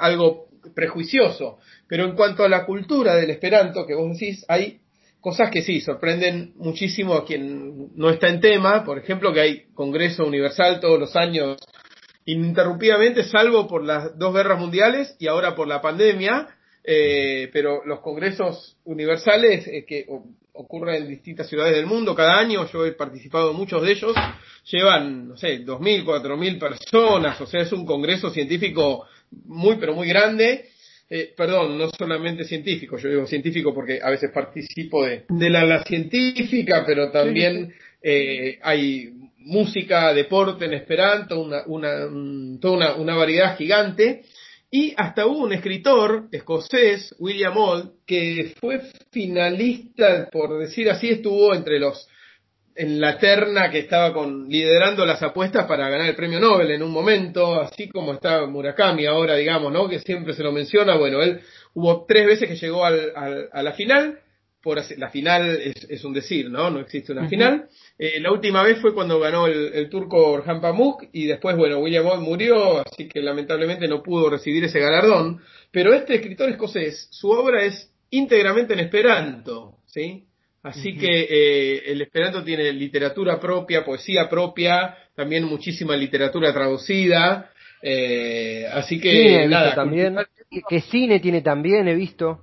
algo 0.00 0.48
prejuicioso. 0.74 1.60
Pero 1.86 2.04
en 2.04 2.16
cuanto 2.16 2.42
a 2.42 2.48
la 2.48 2.66
cultura 2.66 3.14
del 3.14 3.30
esperanto 3.30 3.86
que 3.86 3.94
vos 3.94 4.12
decís, 4.12 4.44
hay 4.48 4.81
cosas 5.22 5.50
que 5.50 5.62
sí, 5.62 5.80
sorprenden 5.80 6.52
muchísimo 6.56 7.14
a 7.14 7.24
quien 7.24 7.96
no 7.96 8.10
está 8.10 8.28
en 8.28 8.40
tema. 8.40 8.84
Por 8.84 8.98
ejemplo, 8.98 9.32
que 9.32 9.40
hay 9.40 9.62
Congreso 9.72 10.26
Universal 10.26 10.80
todos 10.80 10.98
los 10.98 11.16
años 11.16 11.56
ininterrumpidamente, 12.24 13.24
salvo 13.24 13.66
por 13.66 13.84
las 13.84 14.18
dos 14.18 14.34
guerras 14.34 14.58
mundiales 14.58 15.16
y 15.18 15.28
ahora 15.28 15.54
por 15.54 15.68
la 15.68 15.80
pandemia, 15.80 16.48
eh, 16.84 17.48
pero 17.52 17.82
los 17.86 18.00
congresos 18.00 18.76
universales 18.84 19.66
eh, 19.68 19.84
que 19.86 20.06
ocurren 20.54 21.02
en 21.02 21.08
distintas 21.08 21.48
ciudades 21.48 21.74
del 21.74 21.86
mundo 21.86 22.14
cada 22.14 22.38
año, 22.38 22.66
yo 22.70 22.84
he 22.84 22.92
participado 22.92 23.52
en 23.52 23.56
muchos 23.56 23.82
de 23.82 23.92
ellos, 23.92 24.14
llevan, 24.70 25.28
no 25.28 25.36
sé, 25.36 25.64
2.000, 25.64 26.04
4.000 26.04 26.58
personas, 26.58 27.40
o 27.40 27.46
sea, 27.46 27.62
es 27.62 27.72
un 27.72 27.86
congreso 27.86 28.30
científico 28.30 29.06
muy, 29.46 29.76
pero 29.76 29.94
muy 29.94 30.08
grande. 30.08 30.71
Eh, 31.10 31.32
perdón, 31.36 31.76
no 31.76 31.90
solamente 31.90 32.44
científico, 32.44 32.96
yo 32.96 33.10
digo 33.10 33.26
científico 33.26 33.74
porque 33.74 34.00
a 34.02 34.08
veces 34.08 34.30
participo 34.32 35.04
de, 35.04 35.24
de 35.28 35.50
la, 35.50 35.64
la 35.64 35.84
científica, 35.84 36.84
pero 36.86 37.10
también 37.10 37.74
eh, 38.02 38.58
hay 38.62 39.12
música, 39.44 40.12
deporte 40.12 40.64
en 40.64 40.74
Esperanto, 40.74 41.40
una, 41.40 41.62
una, 41.66 42.08
toda 42.60 42.96
una, 42.96 43.14
variedad 43.14 43.56
gigante. 43.56 44.22
Y 44.70 44.94
hasta 44.96 45.26
hubo 45.26 45.44
un 45.44 45.52
escritor 45.52 46.28
escocés, 46.32 47.14
William 47.18 47.56
Old, 47.56 47.92
que 48.06 48.54
fue 48.58 48.80
finalista, 49.10 50.30
por 50.32 50.58
decir 50.58 50.88
así, 50.90 51.10
estuvo 51.10 51.54
entre 51.54 51.78
los 51.78 52.08
en 52.74 53.00
la 53.00 53.18
terna 53.18 53.70
que 53.70 53.80
estaba 53.80 54.12
con 54.12 54.48
liderando 54.48 55.04
las 55.04 55.22
apuestas 55.22 55.66
para 55.66 55.88
ganar 55.88 56.08
el 56.08 56.16
premio 56.16 56.40
Nobel 56.40 56.70
en 56.70 56.82
un 56.82 56.90
momento, 56.90 57.60
así 57.60 57.88
como 57.88 58.14
está 58.14 58.46
Murakami 58.46 59.06
ahora, 59.06 59.36
digamos, 59.36 59.72
¿no? 59.72 59.88
Que 59.88 60.00
siempre 60.00 60.34
se 60.34 60.42
lo 60.42 60.52
menciona. 60.52 60.96
Bueno, 60.96 61.22
él 61.22 61.40
hubo 61.74 62.04
tres 62.06 62.26
veces 62.26 62.48
que 62.48 62.56
llegó 62.56 62.84
al, 62.84 63.12
a 63.52 63.62
la 63.62 63.72
final 63.72 64.18
por 64.62 64.80
la 64.96 65.10
final 65.10 65.60
es, 65.60 66.04
un 66.04 66.14
decir, 66.14 66.48
¿no? 66.48 66.70
No 66.70 66.80
existe 66.80 67.12
una 67.12 67.28
final. 67.28 67.68
Eh, 67.98 68.20
la 68.20 68.30
última 68.30 68.62
vez 68.62 68.78
fue 68.80 68.94
cuando 68.94 69.18
ganó 69.18 69.48
el, 69.48 69.88
turco 69.90 70.30
Orhan 70.30 70.60
Pamuk 70.60 71.04
y 71.12 71.26
después, 71.26 71.56
bueno, 71.56 71.80
William 71.80 72.04
Bond 72.04 72.22
murió, 72.22 72.78
así 72.78 73.08
que 73.08 73.20
lamentablemente 73.20 73.88
no 73.88 74.02
pudo 74.02 74.30
recibir 74.30 74.62
ese 74.62 74.78
galardón. 74.78 75.40
Pero 75.72 75.92
este 75.92 76.14
escritor 76.14 76.48
escocés, 76.48 77.08
su 77.10 77.30
obra 77.30 77.64
es 77.64 77.92
íntegramente 78.10 78.74
en 78.74 78.80
esperanto, 78.80 79.78
¿sí? 79.86 80.26
Así 80.62 80.96
que 80.96 81.26
eh, 81.28 81.82
el 81.86 82.00
esperanto 82.02 82.44
tiene 82.44 82.72
literatura 82.72 83.40
propia, 83.40 83.84
poesía 83.84 84.28
propia, 84.28 84.96
también 85.14 85.44
muchísima 85.44 85.96
literatura 85.96 86.52
traducida. 86.52 87.50
Eh, 87.82 88.66
así 88.72 89.00
que 89.00 89.46
nada. 89.48 89.74
También, 89.74 90.16
que 90.68 90.80
cine 90.80 91.18
tiene 91.18 91.42
también, 91.42 91.88
he 91.88 91.94
visto. 91.94 92.38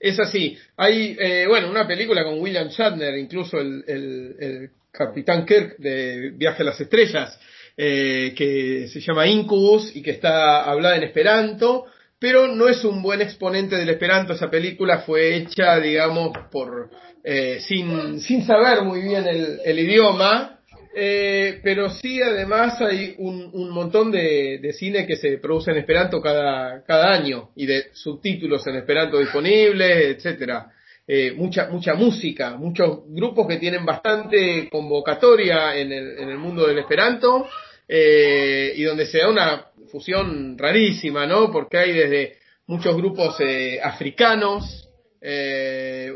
Es 0.00 0.18
así. 0.20 0.56
Hay, 0.76 1.16
eh, 1.18 1.44
bueno, 1.48 1.70
una 1.70 1.86
película 1.86 2.24
con 2.24 2.40
William 2.40 2.68
Shatner, 2.68 3.18
incluso 3.18 3.58
el, 3.58 3.84
el, 3.86 4.70
Capitán 4.90 5.44
Kirk 5.44 5.76
de 5.78 6.30
Viaje 6.30 6.62
a 6.62 6.66
las 6.66 6.80
Estrellas, 6.80 7.38
eh, 7.76 8.32
que 8.36 8.88
se 8.88 9.00
llama 9.00 9.26
Incubus 9.26 9.94
y 9.94 10.02
que 10.02 10.12
está 10.12 10.64
hablada 10.64 10.96
en 10.96 11.04
esperanto, 11.04 11.86
pero 12.18 12.48
no 12.48 12.68
es 12.68 12.84
un 12.84 13.02
buen 13.02 13.20
exponente 13.20 13.76
del 13.76 13.88
esperanto. 13.88 14.32
Esa 14.32 14.50
película 14.50 14.98
fue 14.98 15.36
hecha, 15.36 15.78
digamos, 15.78 16.36
por 16.50 16.90
eh, 17.24 17.58
sin, 17.60 18.20
sin 18.20 18.44
saber 18.44 18.82
muy 18.82 19.02
bien 19.02 19.26
el, 19.26 19.60
el 19.64 19.78
idioma 19.78 20.58
eh, 21.00 21.60
pero 21.62 21.90
sí, 21.90 22.20
además 22.20 22.80
hay 22.80 23.14
un, 23.18 23.50
un 23.52 23.70
montón 23.70 24.10
de, 24.10 24.58
de, 24.60 24.72
cine 24.72 25.06
que 25.06 25.14
se 25.14 25.38
produce 25.38 25.70
en 25.70 25.76
Esperanto 25.76 26.20
cada, 26.20 26.82
cada 26.84 27.12
año 27.12 27.50
y 27.54 27.66
de 27.66 27.86
subtítulos 27.92 28.66
en 28.66 28.76
Esperanto 28.76 29.18
disponibles, 29.18 30.16
etcétera. 30.16 30.72
Eh, 31.06 31.32
mucha, 31.36 31.68
mucha 31.68 31.94
música, 31.94 32.56
muchos 32.56 33.02
grupos 33.06 33.46
que 33.46 33.58
tienen 33.58 33.86
bastante 33.86 34.68
convocatoria 34.68 35.76
en 35.76 35.92
el, 35.92 36.18
en 36.18 36.30
el 36.30 36.38
mundo 36.38 36.66
del 36.66 36.78
Esperanto 36.78 37.46
eh, 37.86 38.72
y 38.74 38.82
donde 38.82 39.06
se 39.06 39.18
da 39.18 39.28
una 39.28 39.66
fusión 39.90 40.56
rarísima, 40.56 41.26
¿no? 41.26 41.50
Porque 41.50 41.78
hay 41.78 41.92
desde 41.92 42.38
muchos 42.66 42.96
grupos 42.96 43.36
eh, 43.40 43.80
africanos, 43.82 44.88
eh, 45.20 46.12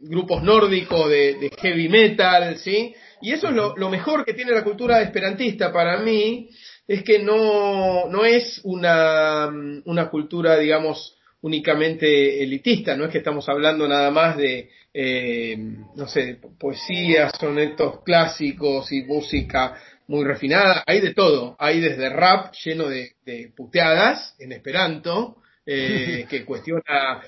grupos 0.00 0.42
nórdicos 0.42 1.08
de, 1.08 1.34
de 1.34 1.50
heavy 1.60 1.88
metal, 1.88 2.58
¿sí? 2.58 2.94
Y 3.22 3.32
eso 3.32 3.48
es 3.48 3.54
lo, 3.54 3.90
mejor 3.90 4.24
que 4.24 4.34
tiene 4.34 4.52
la 4.52 4.64
cultura 4.64 5.02
esperantista 5.02 5.72
para 5.72 5.98
mí, 5.98 6.48
es 6.88 7.02
que 7.02 7.18
no, 7.18 8.08
no 8.08 8.24
es 8.24 8.60
una, 8.64 9.50
una 9.84 10.08
cultura, 10.08 10.56
digamos, 10.58 11.16
únicamente 11.42 12.42
elitista, 12.42 12.96
no 12.96 13.04
es 13.04 13.10
que 13.10 13.18
estamos 13.18 13.48
hablando 13.48 13.86
nada 13.86 14.10
más 14.10 14.36
de, 14.36 14.70
eh, 14.92 15.56
no 15.96 16.06
sé, 16.08 16.38
poesía, 16.58 17.30
sonetos 17.30 18.02
clásicos 18.02 18.90
y 18.92 19.02
música 19.02 19.76
muy 20.10 20.24
refinada, 20.24 20.82
hay 20.88 21.00
de 21.00 21.14
todo, 21.14 21.54
hay 21.60 21.78
desde 21.78 22.08
rap 22.10 22.52
lleno 22.64 22.88
de, 22.88 23.12
de 23.24 23.52
puteadas 23.56 24.34
en 24.40 24.50
esperanto, 24.50 25.36
eh, 25.64 26.26
que 26.28 26.44
cuestiona 26.44 27.22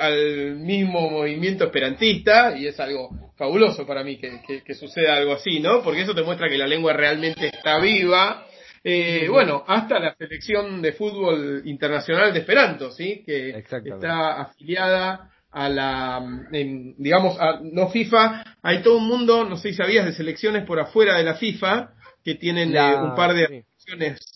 al, 0.00 0.54
mismo 0.54 1.10
movimiento 1.10 1.64
esperantista 1.64 2.56
y 2.56 2.68
es 2.68 2.78
algo 2.78 3.32
fabuloso 3.36 3.84
para 3.84 4.04
mí 4.04 4.16
que, 4.16 4.74
suceda 4.74 5.16
algo 5.16 5.32
así, 5.32 5.58
¿no? 5.58 5.82
Porque 5.82 6.02
eso 6.02 6.14
te 6.14 6.22
muestra 6.22 6.48
que 6.48 6.56
la 6.56 6.68
lengua 6.68 6.92
realmente 6.92 7.48
está 7.48 7.80
viva. 7.80 8.46
Eh, 8.84 9.26
bueno, 9.28 9.64
hasta 9.66 9.98
la 9.98 10.14
selección 10.14 10.80
de 10.82 10.92
fútbol 10.92 11.62
internacional 11.64 12.32
de 12.32 12.38
Esperanto, 12.38 12.92
¿sí? 12.92 13.24
Que 13.26 13.50
está 13.58 14.40
afiliada 14.40 15.32
a 15.50 15.68
la, 15.68 16.24
digamos, 16.50 17.40
a, 17.40 17.58
no 17.60 17.88
FIFA, 17.88 18.44
hay 18.62 18.82
todo 18.82 18.98
un 18.98 19.08
mundo, 19.08 19.44
no 19.44 19.56
sé 19.56 19.70
si 19.70 19.74
sabías, 19.74 20.04
de 20.04 20.12
selecciones 20.12 20.64
por 20.64 20.78
afuera 20.78 21.16
de 21.16 21.24
la 21.24 21.34
FIFA 21.34 21.90
que 22.24 22.34
tienen 22.36 22.76
eh, 22.76 22.96
un 22.96 23.14
par 23.14 23.34
de 23.34 23.64
selecciones 23.76 24.34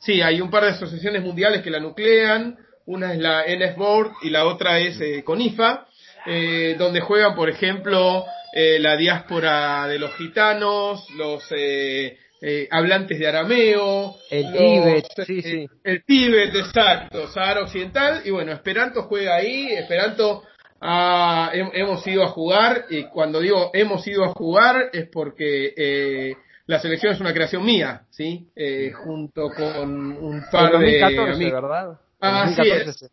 Sí, 0.00 0.22
hay 0.22 0.40
un 0.40 0.50
par 0.50 0.64
de 0.64 0.70
asociaciones 0.70 1.22
mundiales 1.22 1.62
que 1.62 1.70
la 1.70 1.78
nuclean, 1.78 2.58
una 2.86 3.12
es 3.12 3.18
la 3.18 3.44
NS 3.46 3.76
Board 3.76 4.12
y 4.22 4.30
la 4.30 4.46
otra 4.46 4.78
es 4.78 4.98
eh, 5.00 5.22
CONIFA, 5.22 5.86
eh, 6.26 6.74
donde 6.78 7.00
juegan, 7.00 7.34
por 7.34 7.50
ejemplo, 7.50 8.24
eh, 8.52 8.78
la 8.80 8.96
diáspora 8.96 9.86
de 9.88 9.98
los 9.98 10.14
gitanos, 10.16 11.06
los 11.16 11.44
eh, 11.54 12.16
eh, 12.40 12.66
hablantes 12.70 13.18
de 13.18 13.28
arameo, 13.28 14.16
el 14.30 14.52
Tíbet, 14.52 15.06
sí, 15.26 15.42
sí. 15.42 15.66
el 15.84 16.02
Tíbet, 16.02 16.54
exacto, 16.54 17.28
Sahara 17.28 17.62
Occidental, 17.62 18.22
y 18.24 18.30
bueno, 18.30 18.52
Esperanto 18.52 19.02
juega 19.02 19.36
ahí, 19.36 19.70
Esperanto 19.70 20.44
ah, 20.80 21.50
hemos 21.52 22.06
ido 22.06 22.24
a 22.24 22.28
jugar, 22.28 22.86
y 22.88 23.04
cuando 23.04 23.38
digo 23.40 23.70
hemos 23.74 24.06
ido 24.06 24.24
a 24.24 24.28
jugar 24.28 24.88
es 24.94 25.10
porque 25.12 26.34
la 26.70 26.78
selección 26.78 27.12
es 27.12 27.20
una 27.20 27.34
creación 27.34 27.64
mía, 27.64 28.02
¿sí? 28.10 28.46
Eh, 28.54 28.92
junto 28.92 29.50
con 29.50 30.12
un 30.12 30.44
par 30.52 30.78
de 30.78 31.02
amigos. 31.02 31.36
¿verdad? 31.36 31.98
así 32.20 32.62
es. 32.62 33.10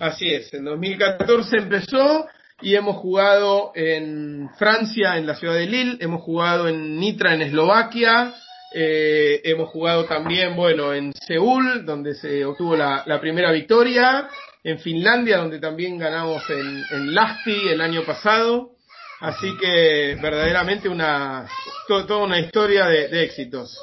Así 0.00 0.34
es. 0.34 0.52
En 0.52 0.64
2014 0.64 1.56
empezó 1.56 2.26
y 2.60 2.74
hemos 2.74 2.96
jugado 2.96 3.70
en 3.76 4.50
Francia, 4.58 5.18
en 5.18 5.26
la 5.28 5.36
ciudad 5.36 5.54
de 5.54 5.66
Lille, 5.66 5.98
hemos 6.00 6.20
jugado 6.22 6.66
en 6.68 6.98
Nitra, 6.98 7.34
en 7.34 7.42
Eslovaquia, 7.42 8.34
eh, 8.74 9.40
hemos 9.44 9.68
jugado 9.68 10.06
también, 10.06 10.56
bueno, 10.56 10.92
en 10.92 11.12
Seúl, 11.12 11.86
donde 11.86 12.14
se 12.16 12.44
obtuvo 12.44 12.74
la, 12.74 13.20
primera 13.20 13.52
victoria, 13.52 14.28
en 14.64 14.80
Finlandia, 14.80 15.36
donde 15.36 15.60
también 15.60 15.96
ganamos 15.96 16.42
en, 16.50 16.82
en 16.90 17.14
Lahti 17.14 17.68
el 17.68 17.80
año 17.80 18.02
pasado, 18.04 18.76
Así 19.20 19.56
que 19.56 20.18
verdaderamente 20.20 20.88
una 20.88 21.48
toda 21.86 22.24
una 22.24 22.40
historia 22.40 22.86
de, 22.86 23.24
éxitos. 23.24 23.78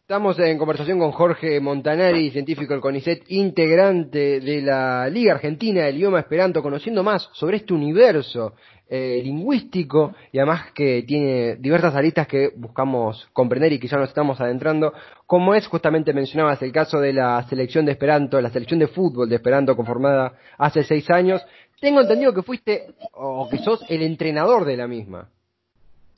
Estamos 0.00 0.38
en 0.38 0.58
conversación 0.58 0.98
con 0.98 1.12
Jorge 1.12 1.60
Montanari, 1.60 2.30
científico 2.30 2.72
del 2.72 2.80
CONICET, 2.80 3.24
integrante 3.28 4.40
de 4.40 4.62
la 4.62 5.08
Liga 5.08 5.34
Argentina 5.34 5.84
del 5.84 5.96
Idioma 5.96 6.20
Esperanto, 6.20 6.62
conociendo 6.62 7.04
más 7.04 7.28
sobre 7.32 7.58
este 7.58 7.74
universo 7.74 8.54
eh, 8.88 9.20
lingüístico 9.22 10.14
y 10.32 10.38
además 10.38 10.72
que 10.72 11.04
tiene 11.06 11.56
diversas 11.56 11.94
aristas 11.94 12.26
que 12.26 12.50
buscamos 12.56 13.28
comprender 13.32 13.72
y 13.72 13.78
quizá 13.78 13.98
nos 13.98 14.08
estamos 14.08 14.40
adentrando, 14.40 14.92
como 15.26 15.54
es 15.54 15.66
justamente 15.66 16.14
mencionabas 16.14 16.60
el 16.62 16.72
caso 16.72 16.98
de 16.98 17.12
la 17.12 17.46
selección 17.48 17.84
de 17.84 17.92
Esperanto, 17.92 18.40
la 18.40 18.50
selección 18.50 18.80
de 18.80 18.88
fútbol 18.88 19.28
de 19.28 19.36
Esperanto 19.36 19.76
conformada 19.76 20.32
hace 20.58 20.82
seis 20.82 21.08
años, 21.10 21.44
tengo 21.78 22.00
entendido 22.00 22.32
que 22.32 22.42
fuiste 22.42 22.94
o 23.12 23.48
que 23.50 23.58
sos 23.58 23.84
el 23.90 24.02
entrenador 24.02 24.64
de 24.64 24.76
la 24.78 24.88
misma. 24.88 25.28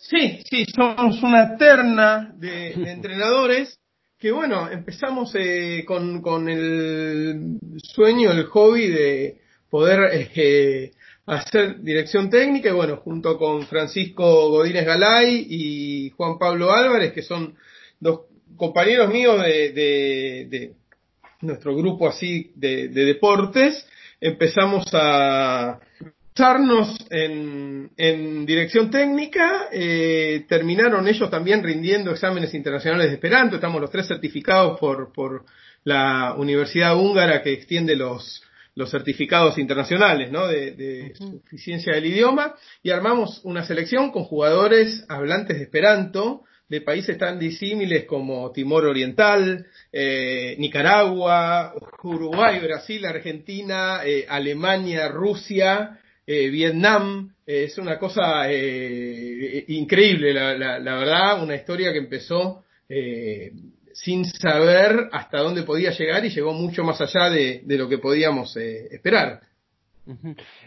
Sí, 0.02 0.40
sí, 0.50 0.66
somos 0.74 1.22
una 1.22 1.56
terna 1.56 2.34
de, 2.36 2.72
entrenadores 2.72 3.78
que 4.18 4.32
bueno, 4.32 4.68
empezamos 4.68 5.32
eh, 5.36 5.84
con, 5.86 6.20
con, 6.20 6.48
el 6.48 7.58
sueño, 7.84 8.32
el 8.32 8.44
hobby 8.46 8.88
de 8.88 9.40
poder 9.70 10.28
eh, 10.34 10.90
hacer 11.26 11.80
dirección 11.82 12.30
técnica 12.30 12.70
y 12.70 12.72
bueno, 12.72 12.96
junto 12.96 13.38
con 13.38 13.64
Francisco 13.68 14.50
Godínez 14.50 14.86
Galay 14.86 15.46
y 15.48 16.10
Juan 16.10 16.36
Pablo 16.36 16.72
Álvarez, 16.72 17.12
que 17.12 17.22
son 17.22 17.54
dos 18.00 18.22
compañeros 18.56 19.08
míos 19.08 19.40
de, 19.40 19.72
de, 20.48 20.72
nuestro 21.42 21.76
grupo 21.76 22.08
así 22.08 22.50
de, 22.56 22.88
de 22.88 23.04
deportes, 23.04 23.86
empezamos 24.20 24.84
a 24.94 25.78
usarnos 26.34 26.96
en, 27.10 27.90
en 27.96 28.46
dirección 28.46 28.90
técnica, 28.90 29.68
eh, 29.70 30.44
terminaron 30.48 31.06
ellos 31.06 31.30
también 31.30 31.62
rindiendo 31.62 32.10
exámenes 32.10 32.54
internacionales 32.54 33.08
de 33.08 33.14
Esperanto, 33.14 33.56
estamos 33.56 33.80
los 33.80 33.90
tres 33.90 34.08
certificados 34.08 34.78
por, 34.80 35.12
por 35.12 35.44
la 35.84 36.34
Universidad 36.36 36.96
Húngara 36.96 37.42
que 37.42 37.52
extiende 37.52 37.96
los, 37.96 38.42
los 38.74 38.90
certificados 38.90 39.58
internacionales 39.58 40.30
¿no? 40.32 40.46
de, 40.46 40.72
de 40.72 41.14
suficiencia 41.16 41.94
del 41.94 42.06
idioma 42.06 42.54
y 42.82 42.90
armamos 42.90 43.40
una 43.44 43.64
selección 43.64 44.10
con 44.10 44.24
jugadores 44.24 45.04
hablantes 45.08 45.58
de 45.58 45.64
Esperanto 45.64 46.44
de 46.72 46.80
países 46.80 47.18
tan 47.18 47.38
disímiles 47.38 48.06
como 48.06 48.50
Timor 48.50 48.86
Oriental, 48.86 49.66
eh, 49.92 50.56
Nicaragua, 50.58 51.74
Uruguay, 52.02 52.60
Brasil, 52.60 53.04
Argentina, 53.04 54.00
eh, 54.06 54.24
Alemania, 54.26 55.08
Rusia, 55.08 55.98
Vietnam, 56.26 57.34
es 57.44 57.76
una 57.78 57.98
cosa 57.98 58.50
increíble, 58.52 60.32
la, 60.32 60.78
la, 60.78 60.94
verdad, 60.94 61.42
una 61.42 61.56
historia 61.56 61.92
que 61.92 61.98
empezó 61.98 62.64
sin 63.94 64.24
saber 64.24 65.08
hasta 65.12 65.38
dónde 65.38 65.62
podía 65.62 65.90
llegar 65.90 66.24
y 66.24 66.30
llegó 66.30 66.52
mucho 66.52 66.84
más 66.84 67.00
allá 67.00 67.30
de, 67.30 67.62
lo 67.66 67.88
que 67.88 67.98
podíamos 67.98 68.56
esperar. 68.56 69.40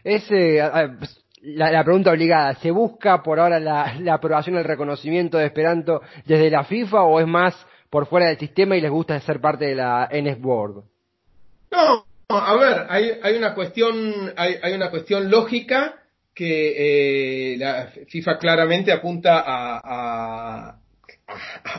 Es 0.04 0.24
pues, 0.28 1.26
la, 1.42 1.84
pregunta 1.84 2.12
obligada, 2.12 2.56
¿se 2.56 2.72
busca 2.72 3.22
por 3.22 3.40
ahora 3.40 3.60
la, 3.60 3.96
la 4.00 4.16
aprobación, 4.16 4.58
el 4.58 4.64
reconocimiento 4.64 5.38
de 5.38 5.46
Esperanto 5.48 6.02
desde 6.26 6.50
la 6.50 6.64
FIFA 6.64 7.04
o 7.04 7.20
es 7.20 7.28
más 7.28 7.56
por 7.90 8.08
fuera 8.08 8.28
del 8.28 8.38
sistema 8.38 8.76
y 8.76 8.82
les 8.82 8.92
gusta 8.92 9.20
ser 9.20 9.40
parte 9.40 9.66
de 9.66 9.76
la 9.76 10.10
NS 10.12 10.40
Board? 10.40 10.84
No, 11.72 12.06
a 12.30 12.56
ver, 12.56 12.86
hay, 12.90 13.12
hay 13.22 13.38
una 13.38 13.54
cuestión, 13.54 14.34
hay, 14.36 14.56
hay, 14.62 14.74
una 14.74 14.90
cuestión 14.90 15.30
lógica 15.30 16.02
que 16.34 17.54
eh, 17.54 17.58
la 17.58 17.92
FIFA 18.08 18.38
claramente 18.38 18.92
apunta 18.92 19.44
a, 19.46 20.78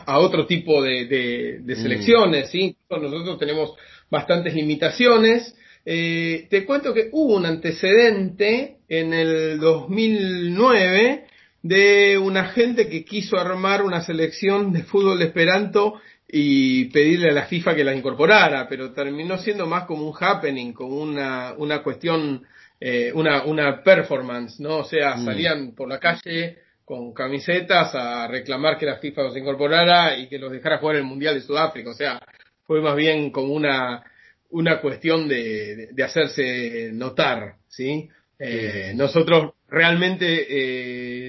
a, 0.05 0.19
otro 0.19 0.45
tipo 0.45 0.81
de, 0.81 1.05
de, 1.05 1.75
mm. 1.75 1.81
selecciones, 1.81 2.49
¿sí? 2.49 2.75
Nosotros 2.89 3.37
tenemos 3.37 3.73
bastantes 4.09 4.53
limitaciones 4.53 5.53
eh, 5.89 6.47
te 6.49 6.65
cuento 6.65 6.93
que 6.93 7.07
hubo 7.13 7.37
un 7.37 7.45
antecedente 7.45 8.79
en 8.89 9.13
el 9.13 9.57
2009 9.57 11.23
de 11.63 12.17
una 12.17 12.49
gente 12.49 12.89
que 12.89 13.05
quiso 13.05 13.37
armar 13.37 13.83
una 13.83 14.01
selección 14.01 14.73
de 14.73 14.83
fútbol 14.83 15.17
de 15.17 15.27
Esperanto 15.27 15.93
y 16.27 16.85
pedirle 16.85 17.29
a 17.29 17.33
la 17.33 17.45
FIFA 17.45 17.75
que 17.75 17.83
la 17.83 17.95
incorporara, 17.95 18.67
pero 18.67 18.91
terminó 18.91 19.37
siendo 19.37 19.65
más 19.65 19.85
como 19.85 20.07
un 20.07 20.15
happening, 20.19 20.73
como 20.73 20.97
una, 20.97 21.53
una 21.57 21.81
cuestión, 21.81 22.45
eh, 22.79 23.11
una, 23.13 23.43
una 23.43 23.81
performance, 23.81 24.59
¿no? 24.59 24.79
O 24.79 24.83
sea, 24.83 25.15
mm. 25.15 25.25
salían 25.25 25.71
por 25.73 25.87
la 25.87 25.99
calle 25.99 26.57
con 26.83 27.13
camisetas 27.13 27.93
a 27.95 28.27
reclamar 28.27 28.77
que 28.77 28.85
la 28.85 28.97
FIFA 28.97 29.23
los 29.23 29.37
incorporara 29.37 30.17
y 30.17 30.27
que 30.27 30.39
los 30.39 30.51
dejara 30.51 30.77
jugar 30.77 30.97
el 30.97 31.03
Mundial 31.03 31.35
de 31.35 31.41
Sudáfrica, 31.41 31.89
o 31.89 31.93
sea, 31.93 32.21
fue 32.65 32.81
más 32.81 32.95
bien 32.95 33.31
como 33.31 33.53
una, 33.53 34.03
una 34.49 34.79
cuestión 34.81 35.27
de, 35.27 35.89
de, 35.91 36.03
hacerse 36.03 36.91
notar, 36.93 37.55
¿sí? 37.67 38.09
Eh, 38.39 38.91
nosotros 38.95 39.53
realmente 39.67 40.45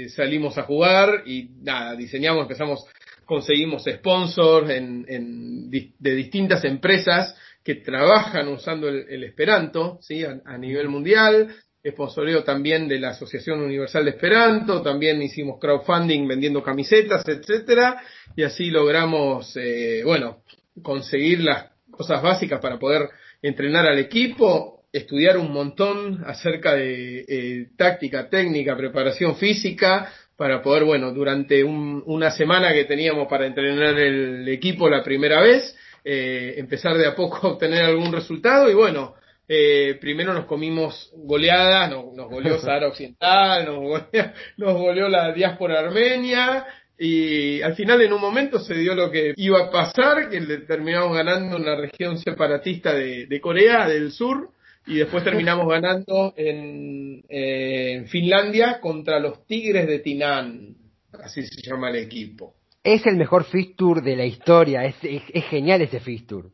eh, 0.04 0.08
salimos 0.10 0.58
a 0.58 0.64
jugar 0.64 1.22
y 1.26 1.50
nada, 1.62 1.96
diseñamos, 1.96 2.42
empezamos, 2.42 2.84
conseguimos 3.28 3.84
sponsors 3.84 4.70
en, 4.70 5.04
en, 5.06 5.70
de 5.70 6.14
distintas 6.14 6.64
empresas 6.64 7.36
que 7.62 7.74
trabajan 7.74 8.48
usando 8.48 8.88
el, 8.88 9.22
Esperanto, 9.22 9.98
¿sí? 10.00 10.24
A, 10.24 10.56
nivel 10.56 10.88
mundial, 10.88 11.54
sponsoreo 11.86 12.42
también 12.42 12.88
de 12.88 12.98
la 12.98 13.10
Asociación 13.10 13.60
Universal 13.60 14.06
de 14.06 14.12
Esperanto, 14.12 14.80
también 14.80 15.20
hicimos 15.20 15.60
crowdfunding 15.60 16.26
vendiendo 16.26 16.62
camisetas, 16.62 17.28
etcétera, 17.28 18.00
y 18.34 18.44
así 18.44 18.70
logramos, 18.70 19.54
eh, 19.56 20.00
bueno, 20.06 20.38
conseguir 20.82 21.40
las 21.40 21.66
cosas 21.90 22.22
básicas 22.22 22.60
para 22.62 22.78
poder 22.78 23.10
entrenar 23.42 23.86
al 23.86 23.98
equipo, 23.98 24.84
estudiar 24.90 25.36
un 25.36 25.52
montón 25.52 26.24
acerca 26.24 26.74
de 26.74 27.26
eh, 27.28 27.66
táctica, 27.76 28.30
técnica, 28.30 28.74
preparación 28.74 29.36
física, 29.36 30.10
para 30.38 30.62
poder, 30.62 30.84
bueno, 30.84 31.10
durante 31.12 31.64
una 31.64 32.30
semana 32.30 32.72
que 32.72 32.84
teníamos 32.84 33.26
para 33.26 33.44
entrenar 33.44 33.98
el 33.98 34.48
equipo 34.48 34.88
la 34.88 35.02
primera 35.02 35.40
vez, 35.40 35.76
eh, 36.04 36.54
empezar 36.58 36.96
de 36.96 37.08
a 37.08 37.16
poco 37.16 37.38
a 37.42 37.50
obtener 37.50 37.84
algún 37.84 38.12
resultado 38.12 38.70
y 38.70 38.74
bueno, 38.74 39.16
eh, 39.48 39.98
primero 40.00 40.32
nos 40.32 40.44
comimos 40.44 41.10
goleadas, 41.12 41.90
nos, 41.90 42.14
nos 42.14 42.30
goleó 42.30 42.56
Sahara 42.60 42.86
Occidental, 42.86 43.66
nos 43.66 43.78
goleó, 43.80 44.06
nos 44.58 44.74
goleó 44.74 45.08
la 45.08 45.32
diáspora 45.32 45.80
armenia, 45.80 46.64
y 46.96 47.60
al 47.62 47.74
final 47.74 48.00
en 48.02 48.12
un 48.12 48.20
momento 48.20 48.60
se 48.60 48.74
dio 48.74 48.94
lo 48.94 49.10
que 49.10 49.32
iba 49.36 49.64
a 49.64 49.70
pasar, 49.72 50.30
que 50.30 50.40
terminamos 50.58 51.16
ganando 51.16 51.56
en 51.56 51.64
la 51.64 51.74
región 51.74 52.16
separatista 52.18 52.92
de, 52.92 53.40
Corea 53.40 53.88
del 53.88 54.12
Sur 54.12 54.50
y 54.88 54.96
después 54.96 55.22
terminamos 55.22 55.68
ganando 55.68 56.32
en, 56.36 58.06
Finlandia 58.08 58.80
contra 58.80 59.20
los 59.20 59.46
Tigres 59.46 59.86
de 59.86 59.98
Tinan, 59.98 60.76
así 61.12 61.46
se 61.46 61.60
llama 61.62 61.90
el 61.90 61.96
equipo. 61.96 62.54
Es 62.82 63.04
el 63.06 63.16
mejor 63.16 63.46
tour 63.76 64.02
de 64.02 64.16
la 64.16 64.24
historia, 64.24 64.84
es, 64.84 64.96
es, 65.02 65.44
genial 65.44 65.82
ese 65.82 66.00
tour 66.26 66.50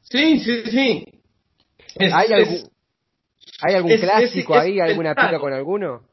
Sí, 0.00 0.38
sí, 0.38 0.62
sí. 0.70 1.04
¿Hay, 2.00 2.32
algún, 2.32 2.70
¿Hay 3.60 3.74
algún 3.74 3.96
clásico 3.98 4.56
ahí, 4.56 4.80
alguna 4.80 5.14
pica 5.14 5.38
con 5.38 5.52
alguno? 5.52 6.07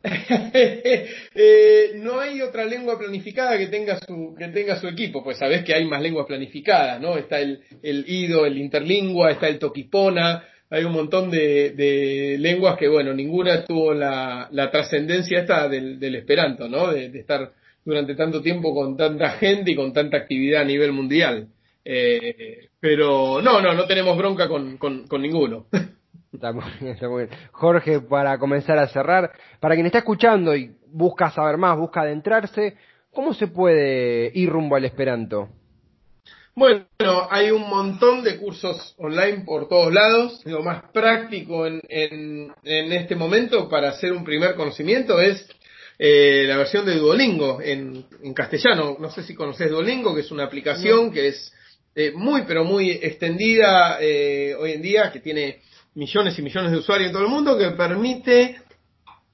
eh, 0.04 1.92
no 1.96 2.20
hay 2.20 2.40
otra 2.40 2.64
lengua 2.64 2.98
planificada 2.98 3.58
que 3.58 3.66
tenga 3.66 3.98
su 3.98 4.34
que 4.38 4.48
tenga 4.48 4.80
su 4.80 4.86
equipo, 4.86 5.24
pues 5.24 5.38
sabes 5.38 5.64
que 5.64 5.74
hay 5.74 5.84
más 5.86 6.00
lenguas 6.00 6.26
planificadas, 6.26 7.00
¿no? 7.00 7.16
Está 7.16 7.40
el, 7.40 7.60
el 7.82 8.04
Ido, 8.06 8.46
el 8.46 8.58
Interlingua, 8.58 9.32
está 9.32 9.48
el 9.48 9.58
Toquipona, 9.58 10.44
hay 10.70 10.84
un 10.84 10.92
montón 10.92 11.30
de, 11.30 12.36
lenguas 12.38 12.76
que, 12.76 12.88
bueno, 12.88 13.14
ninguna 13.14 13.64
tuvo 13.64 13.94
la, 13.94 14.48
la 14.52 14.70
trascendencia 14.70 15.40
esta 15.40 15.68
del, 15.68 15.98
del 15.98 16.16
Esperanto, 16.16 16.68
¿no? 16.68 16.92
De, 16.92 17.06
estar 17.06 17.52
durante 17.84 18.14
tanto 18.14 18.42
tiempo 18.42 18.74
con 18.74 18.96
tanta 18.96 19.30
gente 19.30 19.72
y 19.72 19.74
con 19.74 19.92
tanta 19.92 20.18
actividad 20.18 20.62
a 20.62 20.66
nivel 20.66 20.92
mundial. 20.92 21.48
Eh, 21.84 22.68
pero 22.78 23.40
no, 23.40 23.62
no, 23.62 23.72
no 23.72 23.86
tenemos 23.86 24.16
bronca 24.16 24.46
con, 24.46 24.76
con 24.76 25.22
ninguno. 25.22 25.66
Está 26.38 26.52
muy, 26.52 26.62
bien, 26.80 27.28
Jorge, 27.50 28.00
para 28.00 28.38
comenzar 28.38 28.78
a 28.78 28.86
cerrar, 28.86 29.32
para 29.58 29.74
quien 29.74 29.86
está 29.86 29.98
escuchando 29.98 30.54
y 30.54 30.70
busca 30.86 31.32
saber 31.32 31.56
más, 31.56 31.76
busca 31.76 32.02
adentrarse, 32.02 32.76
¿cómo 33.12 33.34
se 33.34 33.48
puede 33.48 34.30
ir 34.32 34.48
rumbo 34.48 34.76
al 34.76 34.84
Esperanto? 34.84 35.48
Bueno, 36.54 36.86
hay 37.28 37.50
un 37.50 37.68
montón 37.68 38.22
de 38.22 38.36
cursos 38.38 38.94
online 38.98 39.42
por 39.44 39.68
todos 39.68 39.92
lados. 39.92 40.40
Lo 40.44 40.62
más 40.62 40.84
práctico 40.92 41.66
en, 41.66 41.80
en, 41.88 42.52
en 42.62 42.92
este 42.92 43.16
momento 43.16 43.68
para 43.68 43.88
hacer 43.88 44.12
un 44.12 44.22
primer 44.22 44.54
conocimiento 44.54 45.20
es 45.20 45.44
eh, 45.98 46.44
la 46.46 46.56
versión 46.56 46.86
de 46.86 46.94
Duolingo 46.94 47.60
en, 47.60 48.06
en, 48.22 48.32
castellano. 48.32 48.96
No 49.00 49.10
sé 49.10 49.24
si 49.24 49.34
conoces 49.34 49.70
Duolingo, 49.70 50.14
que 50.14 50.20
es 50.20 50.30
una 50.30 50.44
aplicación 50.44 51.10
que 51.10 51.28
es 51.28 51.52
eh, 51.96 52.12
muy, 52.14 52.42
pero 52.42 52.62
muy 52.62 52.92
extendida 52.92 53.98
eh, 54.00 54.54
hoy 54.54 54.70
en 54.70 54.82
día, 54.82 55.10
que 55.10 55.18
tiene 55.18 55.62
millones 55.94 56.38
y 56.38 56.42
millones 56.42 56.72
de 56.72 56.78
usuarios 56.78 57.08
en 57.08 57.12
todo 57.12 57.24
el 57.24 57.30
mundo 57.30 57.56
que 57.58 57.70
permite 57.70 58.60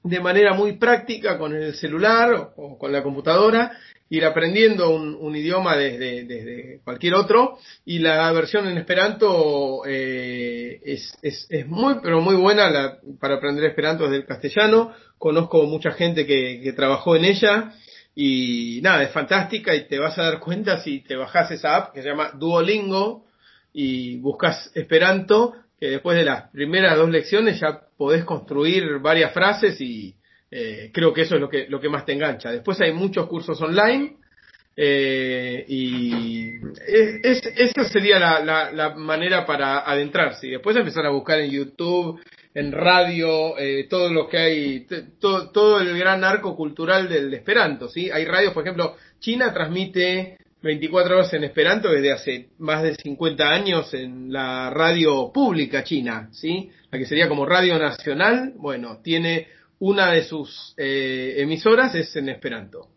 de 0.03 0.19
manera 0.19 0.53
muy 0.53 0.73
práctica 0.73 1.37
con 1.37 1.53
el 1.55 1.73
celular 1.75 2.51
o 2.55 2.77
con 2.77 2.91
la 2.91 3.01
computadora 3.01 3.77
ir 4.09 4.23
aprendiendo 4.23 4.91
un, 4.91 5.35
idioma 5.35 5.75
desde, 5.75 6.25
desde, 6.25 6.79
cualquier 6.83 7.15
otro. 7.15 7.57
Y 7.85 7.99
la 7.99 8.31
versión 8.31 8.67
en 8.67 8.77
Esperanto 8.77 9.81
eh, 9.85 10.79
es, 10.83 11.17
es, 11.21 11.47
es, 11.49 11.67
muy 11.67 11.95
pero 12.01 12.21
muy 12.21 12.35
buena 12.35 12.69
la, 12.69 12.97
para 13.19 13.35
aprender 13.35 13.65
Esperanto 13.65 14.03
desde 14.03 14.17
el 14.17 14.25
castellano. 14.25 14.93
Conozco 15.17 15.63
mucha 15.63 15.91
gente 15.91 16.25
que, 16.25 16.61
que 16.61 16.73
trabajó 16.73 17.15
en 17.15 17.25
ella 17.25 17.73
y 18.13 18.79
nada, 18.81 19.03
es 19.03 19.11
fantástica 19.11 19.75
y 19.75 19.87
te 19.87 19.99
vas 19.99 20.17
a 20.17 20.23
dar 20.23 20.39
cuenta 20.39 20.81
si 20.81 21.01
te 21.01 21.15
bajas 21.15 21.51
esa 21.51 21.75
app 21.75 21.93
que 21.93 22.01
se 22.01 22.09
llama 22.09 22.31
Duolingo 22.35 23.25
y 23.73 24.17
buscas 24.17 24.71
Esperanto, 24.73 25.53
que 25.79 25.89
después 25.89 26.17
de 26.17 26.25
las 26.25 26.49
primeras 26.51 26.97
dos 26.97 27.09
lecciones 27.09 27.59
ya 27.59 27.81
podés 27.97 28.23
construir 28.23 28.99
varias 28.99 29.33
frases 29.33 29.79
y 29.81 30.15
eh, 30.51 30.91
creo 30.93 31.13
que 31.13 31.21
eso 31.21 31.35
es 31.35 31.41
lo 31.41 31.49
que, 31.49 31.67
lo 31.67 31.79
que 31.79 31.89
más 31.89 32.05
te 32.05 32.13
engancha. 32.13 32.51
Después 32.51 32.79
hay 32.81 32.93
muchos 32.93 33.27
cursos 33.27 33.61
online 33.61 34.17
eh, 34.77 35.65
y 35.67 36.51
es, 36.87 37.45
esa 37.45 37.85
sería 37.85 38.19
la, 38.19 38.71
la, 38.71 38.95
manera 38.95 39.45
para 39.45 39.89
adentrarse 39.89 40.47
y 40.47 40.51
después 40.51 40.75
empezar 40.75 41.05
a 41.05 41.11
buscar 41.11 41.39
en 41.39 41.51
YouTube, 41.51 42.19
en 42.53 42.71
radio, 42.71 43.57
eh, 43.57 43.87
todo 43.89 44.11
lo 44.11 44.27
que 44.27 44.37
hay, 44.37 44.87
todo, 45.19 45.51
todo 45.51 45.79
el 45.79 45.97
gran 45.97 46.23
arco 46.23 46.55
cultural 46.55 47.07
del 47.07 47.33
Esperanto, 47.33 47.87
¿sí? 47.87 48.09
Hay 48.11 48.25
radios, 48.25 48.53
por 48.53 48.63
ejemplo, 48.63 48.95
China 49.19 49.53
transmite 49.53 50.37
24 50.65 51.15
horas 51.15 51.31
en 51.35 51.43
Esperanto 51.43 51.91
desde 51.91 52.11
hace 52.11 52.49
más 52.57 52.81
de 52.81 52.95
50 52.95 53.47
años 53.47 53.93
en 53.93 54.33
la 54.33 54.71
radio 54.71 55.31
pública 55.31 55.83
china, 55.83 56.29
¿sí? 56.31 56.71
La 56.89 56.97
que 56.97 57.05
sería 57.05 57.29
como 57.29 57.45
radio 57.45 57.77
nacional, 57.77 58.53
bueno, 58.57 58.97
tiene 59.03 59.45
una 59.77 60.11
de 60.11 60.23
sus 60.23 60.73
eh, 60.75 61.35
emisoras 61.37 61.93
es 61.93 62.15
en 62.15 62.29
Esperanto. 62.29 62.87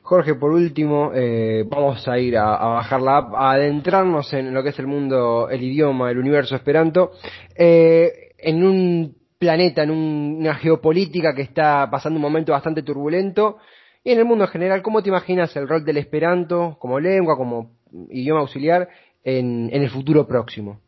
Jorge, 0.00 0.36
por 0.36 0.52
último, 0.52 1.12
eh, 1.14 1.64
vamos 1.68 2.08
a 2.08 2.18
ir 2.18 2.38
a, 2.38 2.56
bajar 2.56 3.02
la 3.02 3.18
app, 3.18 3.34
a 3.34 3.50
adentrarnos 3.50 4.32
en 4.32 4.54
lo 4.54 4.62
que 4.62 4.70
es 4.70 4.78
el 4.78 4.86
mundo, 4.86 5.50
el 5.50 5.62
idioma, 5.62 6.10
el 6.10 6.16
universo 6.16 6.56
Esperanto, 6.56 7.12
eh, 7.54 8.30
en 8.38 8.64
un 8.64 9.14
planeta, 9.38 9.82
en 9.82 9.90
una 9.90 10.54
geopolítica 10.54 11.34
que 11.34 11.42
está 11.42 11.90
pasando 11.90 12.16
un 12.16 12.22
momento 12.22 12.52
bastante 12.52 12.82
turbulento, 12.82 13.58
y 14.08 14.12
en 14.12 14.20
el 14.20 14.24
mundo 14.24 14.44
en 14.44 14.50
general, 14.50 14.80
¿cómo 14.80 15.02
te 15.02 15.10
imaginas 15.10 15.54
el 15.54 15.68
rol 15.68 15.84
del 15.84 15.98
esperanto 15.98 16.78
como 16.80 16.98
lengua, 16.98 17.36
como 17.36 17.76
idioma 18.08 18.40
auxiliar 18.40 18.88
en, 19.22 19.68
el 19.70 19.90
futuro 19.90 20.26
próximo? 20.26 20.80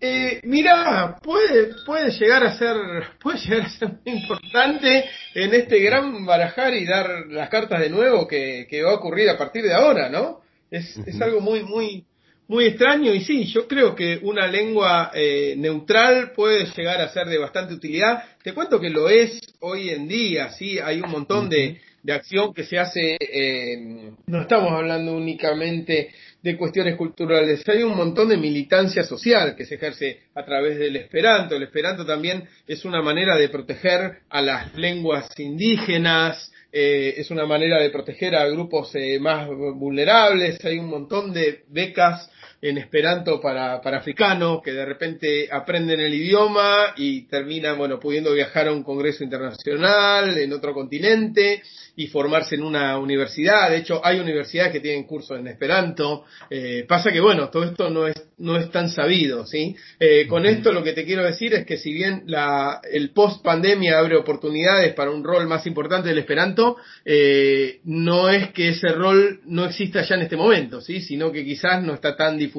Eh, 0.00 0.40
mira, 0.44 1.18
puede, 1.22 1.74
puede 1.84 2.10
llegar 2.12 2.42
a 2.44 2.56
ser, 2.56 2.76
puede 3.22 3.38
llegar 3.40 3.66
a 3.66 3.68
ser 3.68 3.88
muy 3.88 4.14
importante 4.14 5.04
en 5.34 5.52
este 5.52 5.78
gran 5.80 6.24
barajar 6.24 6.72
y 6.72 6.86
dar 6.86 7.26
las 7.28 7.50
cartas 7.50 7.80
de 7.80 7.90
nuevo 7.90 8.26
que, 8.26 8.66
que 8.70 8.82
va 8.82 8.92
a 8.92 8.96
ocurrir 8.96 9.28
a 9.28 9.36
partir 9.36 9.62
de 9.62 9.74
ahora, 9.74 10.08
¿no? 10.08 10.40
Es, 10.70 10.96
es 10.96 11.20
algo 11.20 11.42
muy, 11.42 11.62
muy, 11.62 12.06
muy 12.46 12.66
extraño 12.66 13.14
y 13.14 13.24
sí, 13.24 13.46
yo 13.46 13.66
creo 13.66 13.94
que 13.94 14.18
una 14.22 14.46
lengua 14.46 15.10
eh, 15.14 15.54
neutral 15.56 16.32
puede 16.32 16.66
llegar 16.76 17.00
a 17.00 17.08
ser 17.08 17.26
de 17.26 17.38
bastante 17.38 17.74
utilidad. 17.74 18.22
Te 18.42 18.52
cuento 18.52 18.80
que 18.80 18.90
lo 18.90 19.08
es 19.08 19.40
hoy 19.60 19.90
en 19.90 20.06
día, 20.08 20.50
sí, 20.52 20.78
hay 20.78 21.00
un 21.00 21.10
montón 21.10 21.48
de, 21.48 21.80
de 22.02 22.12
acción 22.12 22.52
que 22.52 22.64
se 22.64 22.78
hace, 22.78 23.16
eh, 23.18 24.12
no 24.26 24.42
estamos 24.42 24.72
hablando 24.72 25.16
únicamente 25.16 26.10
de 26.42 26.56
cuestiones 26.58 26.96
culturales, 26.96 27.66
hay 27.66 27.82
un 27.82 27.96
montón 27.96 28.28
de 28.28 28.36
militancia 28.36 29.04
social 29.04 29.56
que 29.56 29.64
se 29.64 29.76
ejerce 29.76 30.20
a 30.34 30.44
través 30.44 30.78
del 30.78 30.96
esperanto. 30.96 31.56
El 31.56 31.62
esperanto 31.62 32.04
también 32.04 32.46
es 32.66 32.84
una 32.84 33.00
manera 33.00 33.36
de 33.38 33.48
proteger 33.48 34.18
a 34.28 34.42
las 34.42 34.74
lenguas 34.74 35.28
indígenas, 35.38 36.52
eh, 36.76 37.14
es 37.20 37.30
una 37.30 37.46
manera 37.46 37.80
de 37.80 37.90
proteger 37.90 38.34
a 38.34 38.48
grupos 38.48 38.92
eh, 38.96 39.20
más 39.20 39.48
vulnerables, 39.48 40.58
hay 40.64 40.78
un 40.78 40.90
montón 40.90 41.32
de 41.32 41.62
becas 41.68 42.28
en 42.64 42.78
Esperanto 42.78 43.42
para, 43.42 43.82
para 43.82 43.98
africanos 43.98 44.62
que 44.62 44.72
de 44.72 44.86
repente 44.86 45.48
aprenden 45.52 46.00
el 46.00 46.14
idioma 46.14 46.94
y 46.96 47.26
terminan, 47.26 47.76
bueno, 47.76 48.00
pudiendo 48.00 48.32
viajar 48.32 48.68
a 48.68 48.72
un 48.72 48.82
congreso 48.82 49.22
internacional 49.22 50.38
en 50.38 50.50
otro 50.50 50.72
continente 50.72 51.62
y 51.96 52.06
formarse 52.06 52.54
en 52.54 52.62
una 52.62 52.98
universidad. 52.98 53.68
De 53.68 53.76
hecho, 53.76 54.00
hay 54.02 54.18
universidades 54.18 54.72
que 54.72 54.80
tienen 54.80 55.04
cursos 55.04 55.38
en 55.38 55.46
Esperanto. 55.46 56.24
Eh, 56.48 56.86
pasa 56.88 57.12
que, 57.12 57.20
bueno, 57.20 57.50
todo 57.50 57.64
esto 57.64 57.90
no 57.90 58.08
es, 58.08 58.14
no 58.38 58.56
es 58.56 58.70
tan 58.70 58.88
sabido, 58.88 59.46
¿sí? 59.46 59.76
Eh, 60.00 60.26
con 60.26 60.46
esto 60.46 60.72
lo 60.72 60.82
que 60.82 60.94
te 60.94 61.04
quiero 61.04 61.22
decir 61.22 61.52
es 61.52 61.66
que 61.66 61.76
si 61.76 61.92
bien 61.92 62.22
la, 62.26 62.80
el 62.90 63.10
post 63.10 63.44
pandemia 63.44 63.98
abre 63.98 64.16
oportunidades 64.16 64.94
para 64.94 65.10
un 65.10 65.22
rol 65.22 65.46
más 65.46 65.66
importante 65.66 66.08
del 66.08 66.18
Esperanto, 66.18 66.78
eh, 67.04 67.80
no 67.84 68.30
es 68.30 68.52
que 68.52 68.70
ese 68.70 68.88
rol 68.88 69.40
no 69.44 69.66
exista 69.66 70.00
ya 70.00 70.14
en 70.14 70.22
este 70.22 70.36
momento, 70.38 70.80
¿sí? 70.80 71.02
Sino 71.02 71.30
que 71.30 71.44
quizás 71.44 71.82
no 71.82 71.92
está 71.92 72.16
tan 72.16 72.38
difundido. 72.38 72.53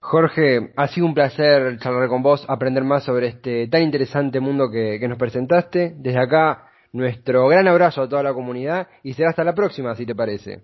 Jorge, 0.00 0.72
ha 0.76 0.88
sido 0.88 1.06
un 1.06 1.14
placer 1.14 1.78
charlar 1.78 2.08
con 2.08 2.22
vos, 2.22 2.44
aprender 2.48 2.82
más 2.84 3.04
sobre 3.04 3.28
este 3.28 3.68
tan 3.68 3.82
interesante 3.82 4.40
mundo 4.40 4.70
que, 4.70 5.06
nos 5.06 5.18
presentaste. 5.18 5.94
Desde 5.96 6.18
acá, 6.18 6.70
nuestro 6.92 7.46
gran 7.48 7.68
abrazo 7.68 8.02
a 8.02 8.08
toda 8.08 8.22
la 8.22 8.32
comunidad 8.32 8.88
y 9.02 9.12
será 9.12 9.30
hasta 9.30 9.44
la 9.44 9.54
próxima, 9.54 9.94
si 9.94 10.06
te 10.06 10.14
parece. 10.14 10.62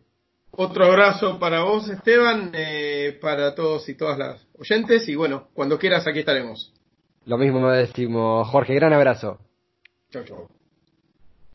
Otro 0.52 0.86
abrazo 0.86 1.38
para 1.38 1.64
vos, 1.64 1.88
Esteban, 1.90 2.50
eh, 2.54 3.18
para 3.20 3.54
todos 3.54 3.86
y 3.90 3.94
todas 3.94 4.18
las 4.18 4.46
oyentes 4.58 5.06
y 5.08 5.14
bueno, 5.14 5.48
cuando 5.52 5.78
quieras 5.78 6.06
aquí 6.06 6.20
estaremos. 6.20 6.72
Lo 7.26 7.36
mismo 7.36 7.60
me 7.60 7.76
decimos, 7.76 8.48
Jorge, 8.48 8.74
gran 8.74 8.94
abrazo. 8.94 9.38
Chau, 10.10 10.24
chau. 10.24 10.55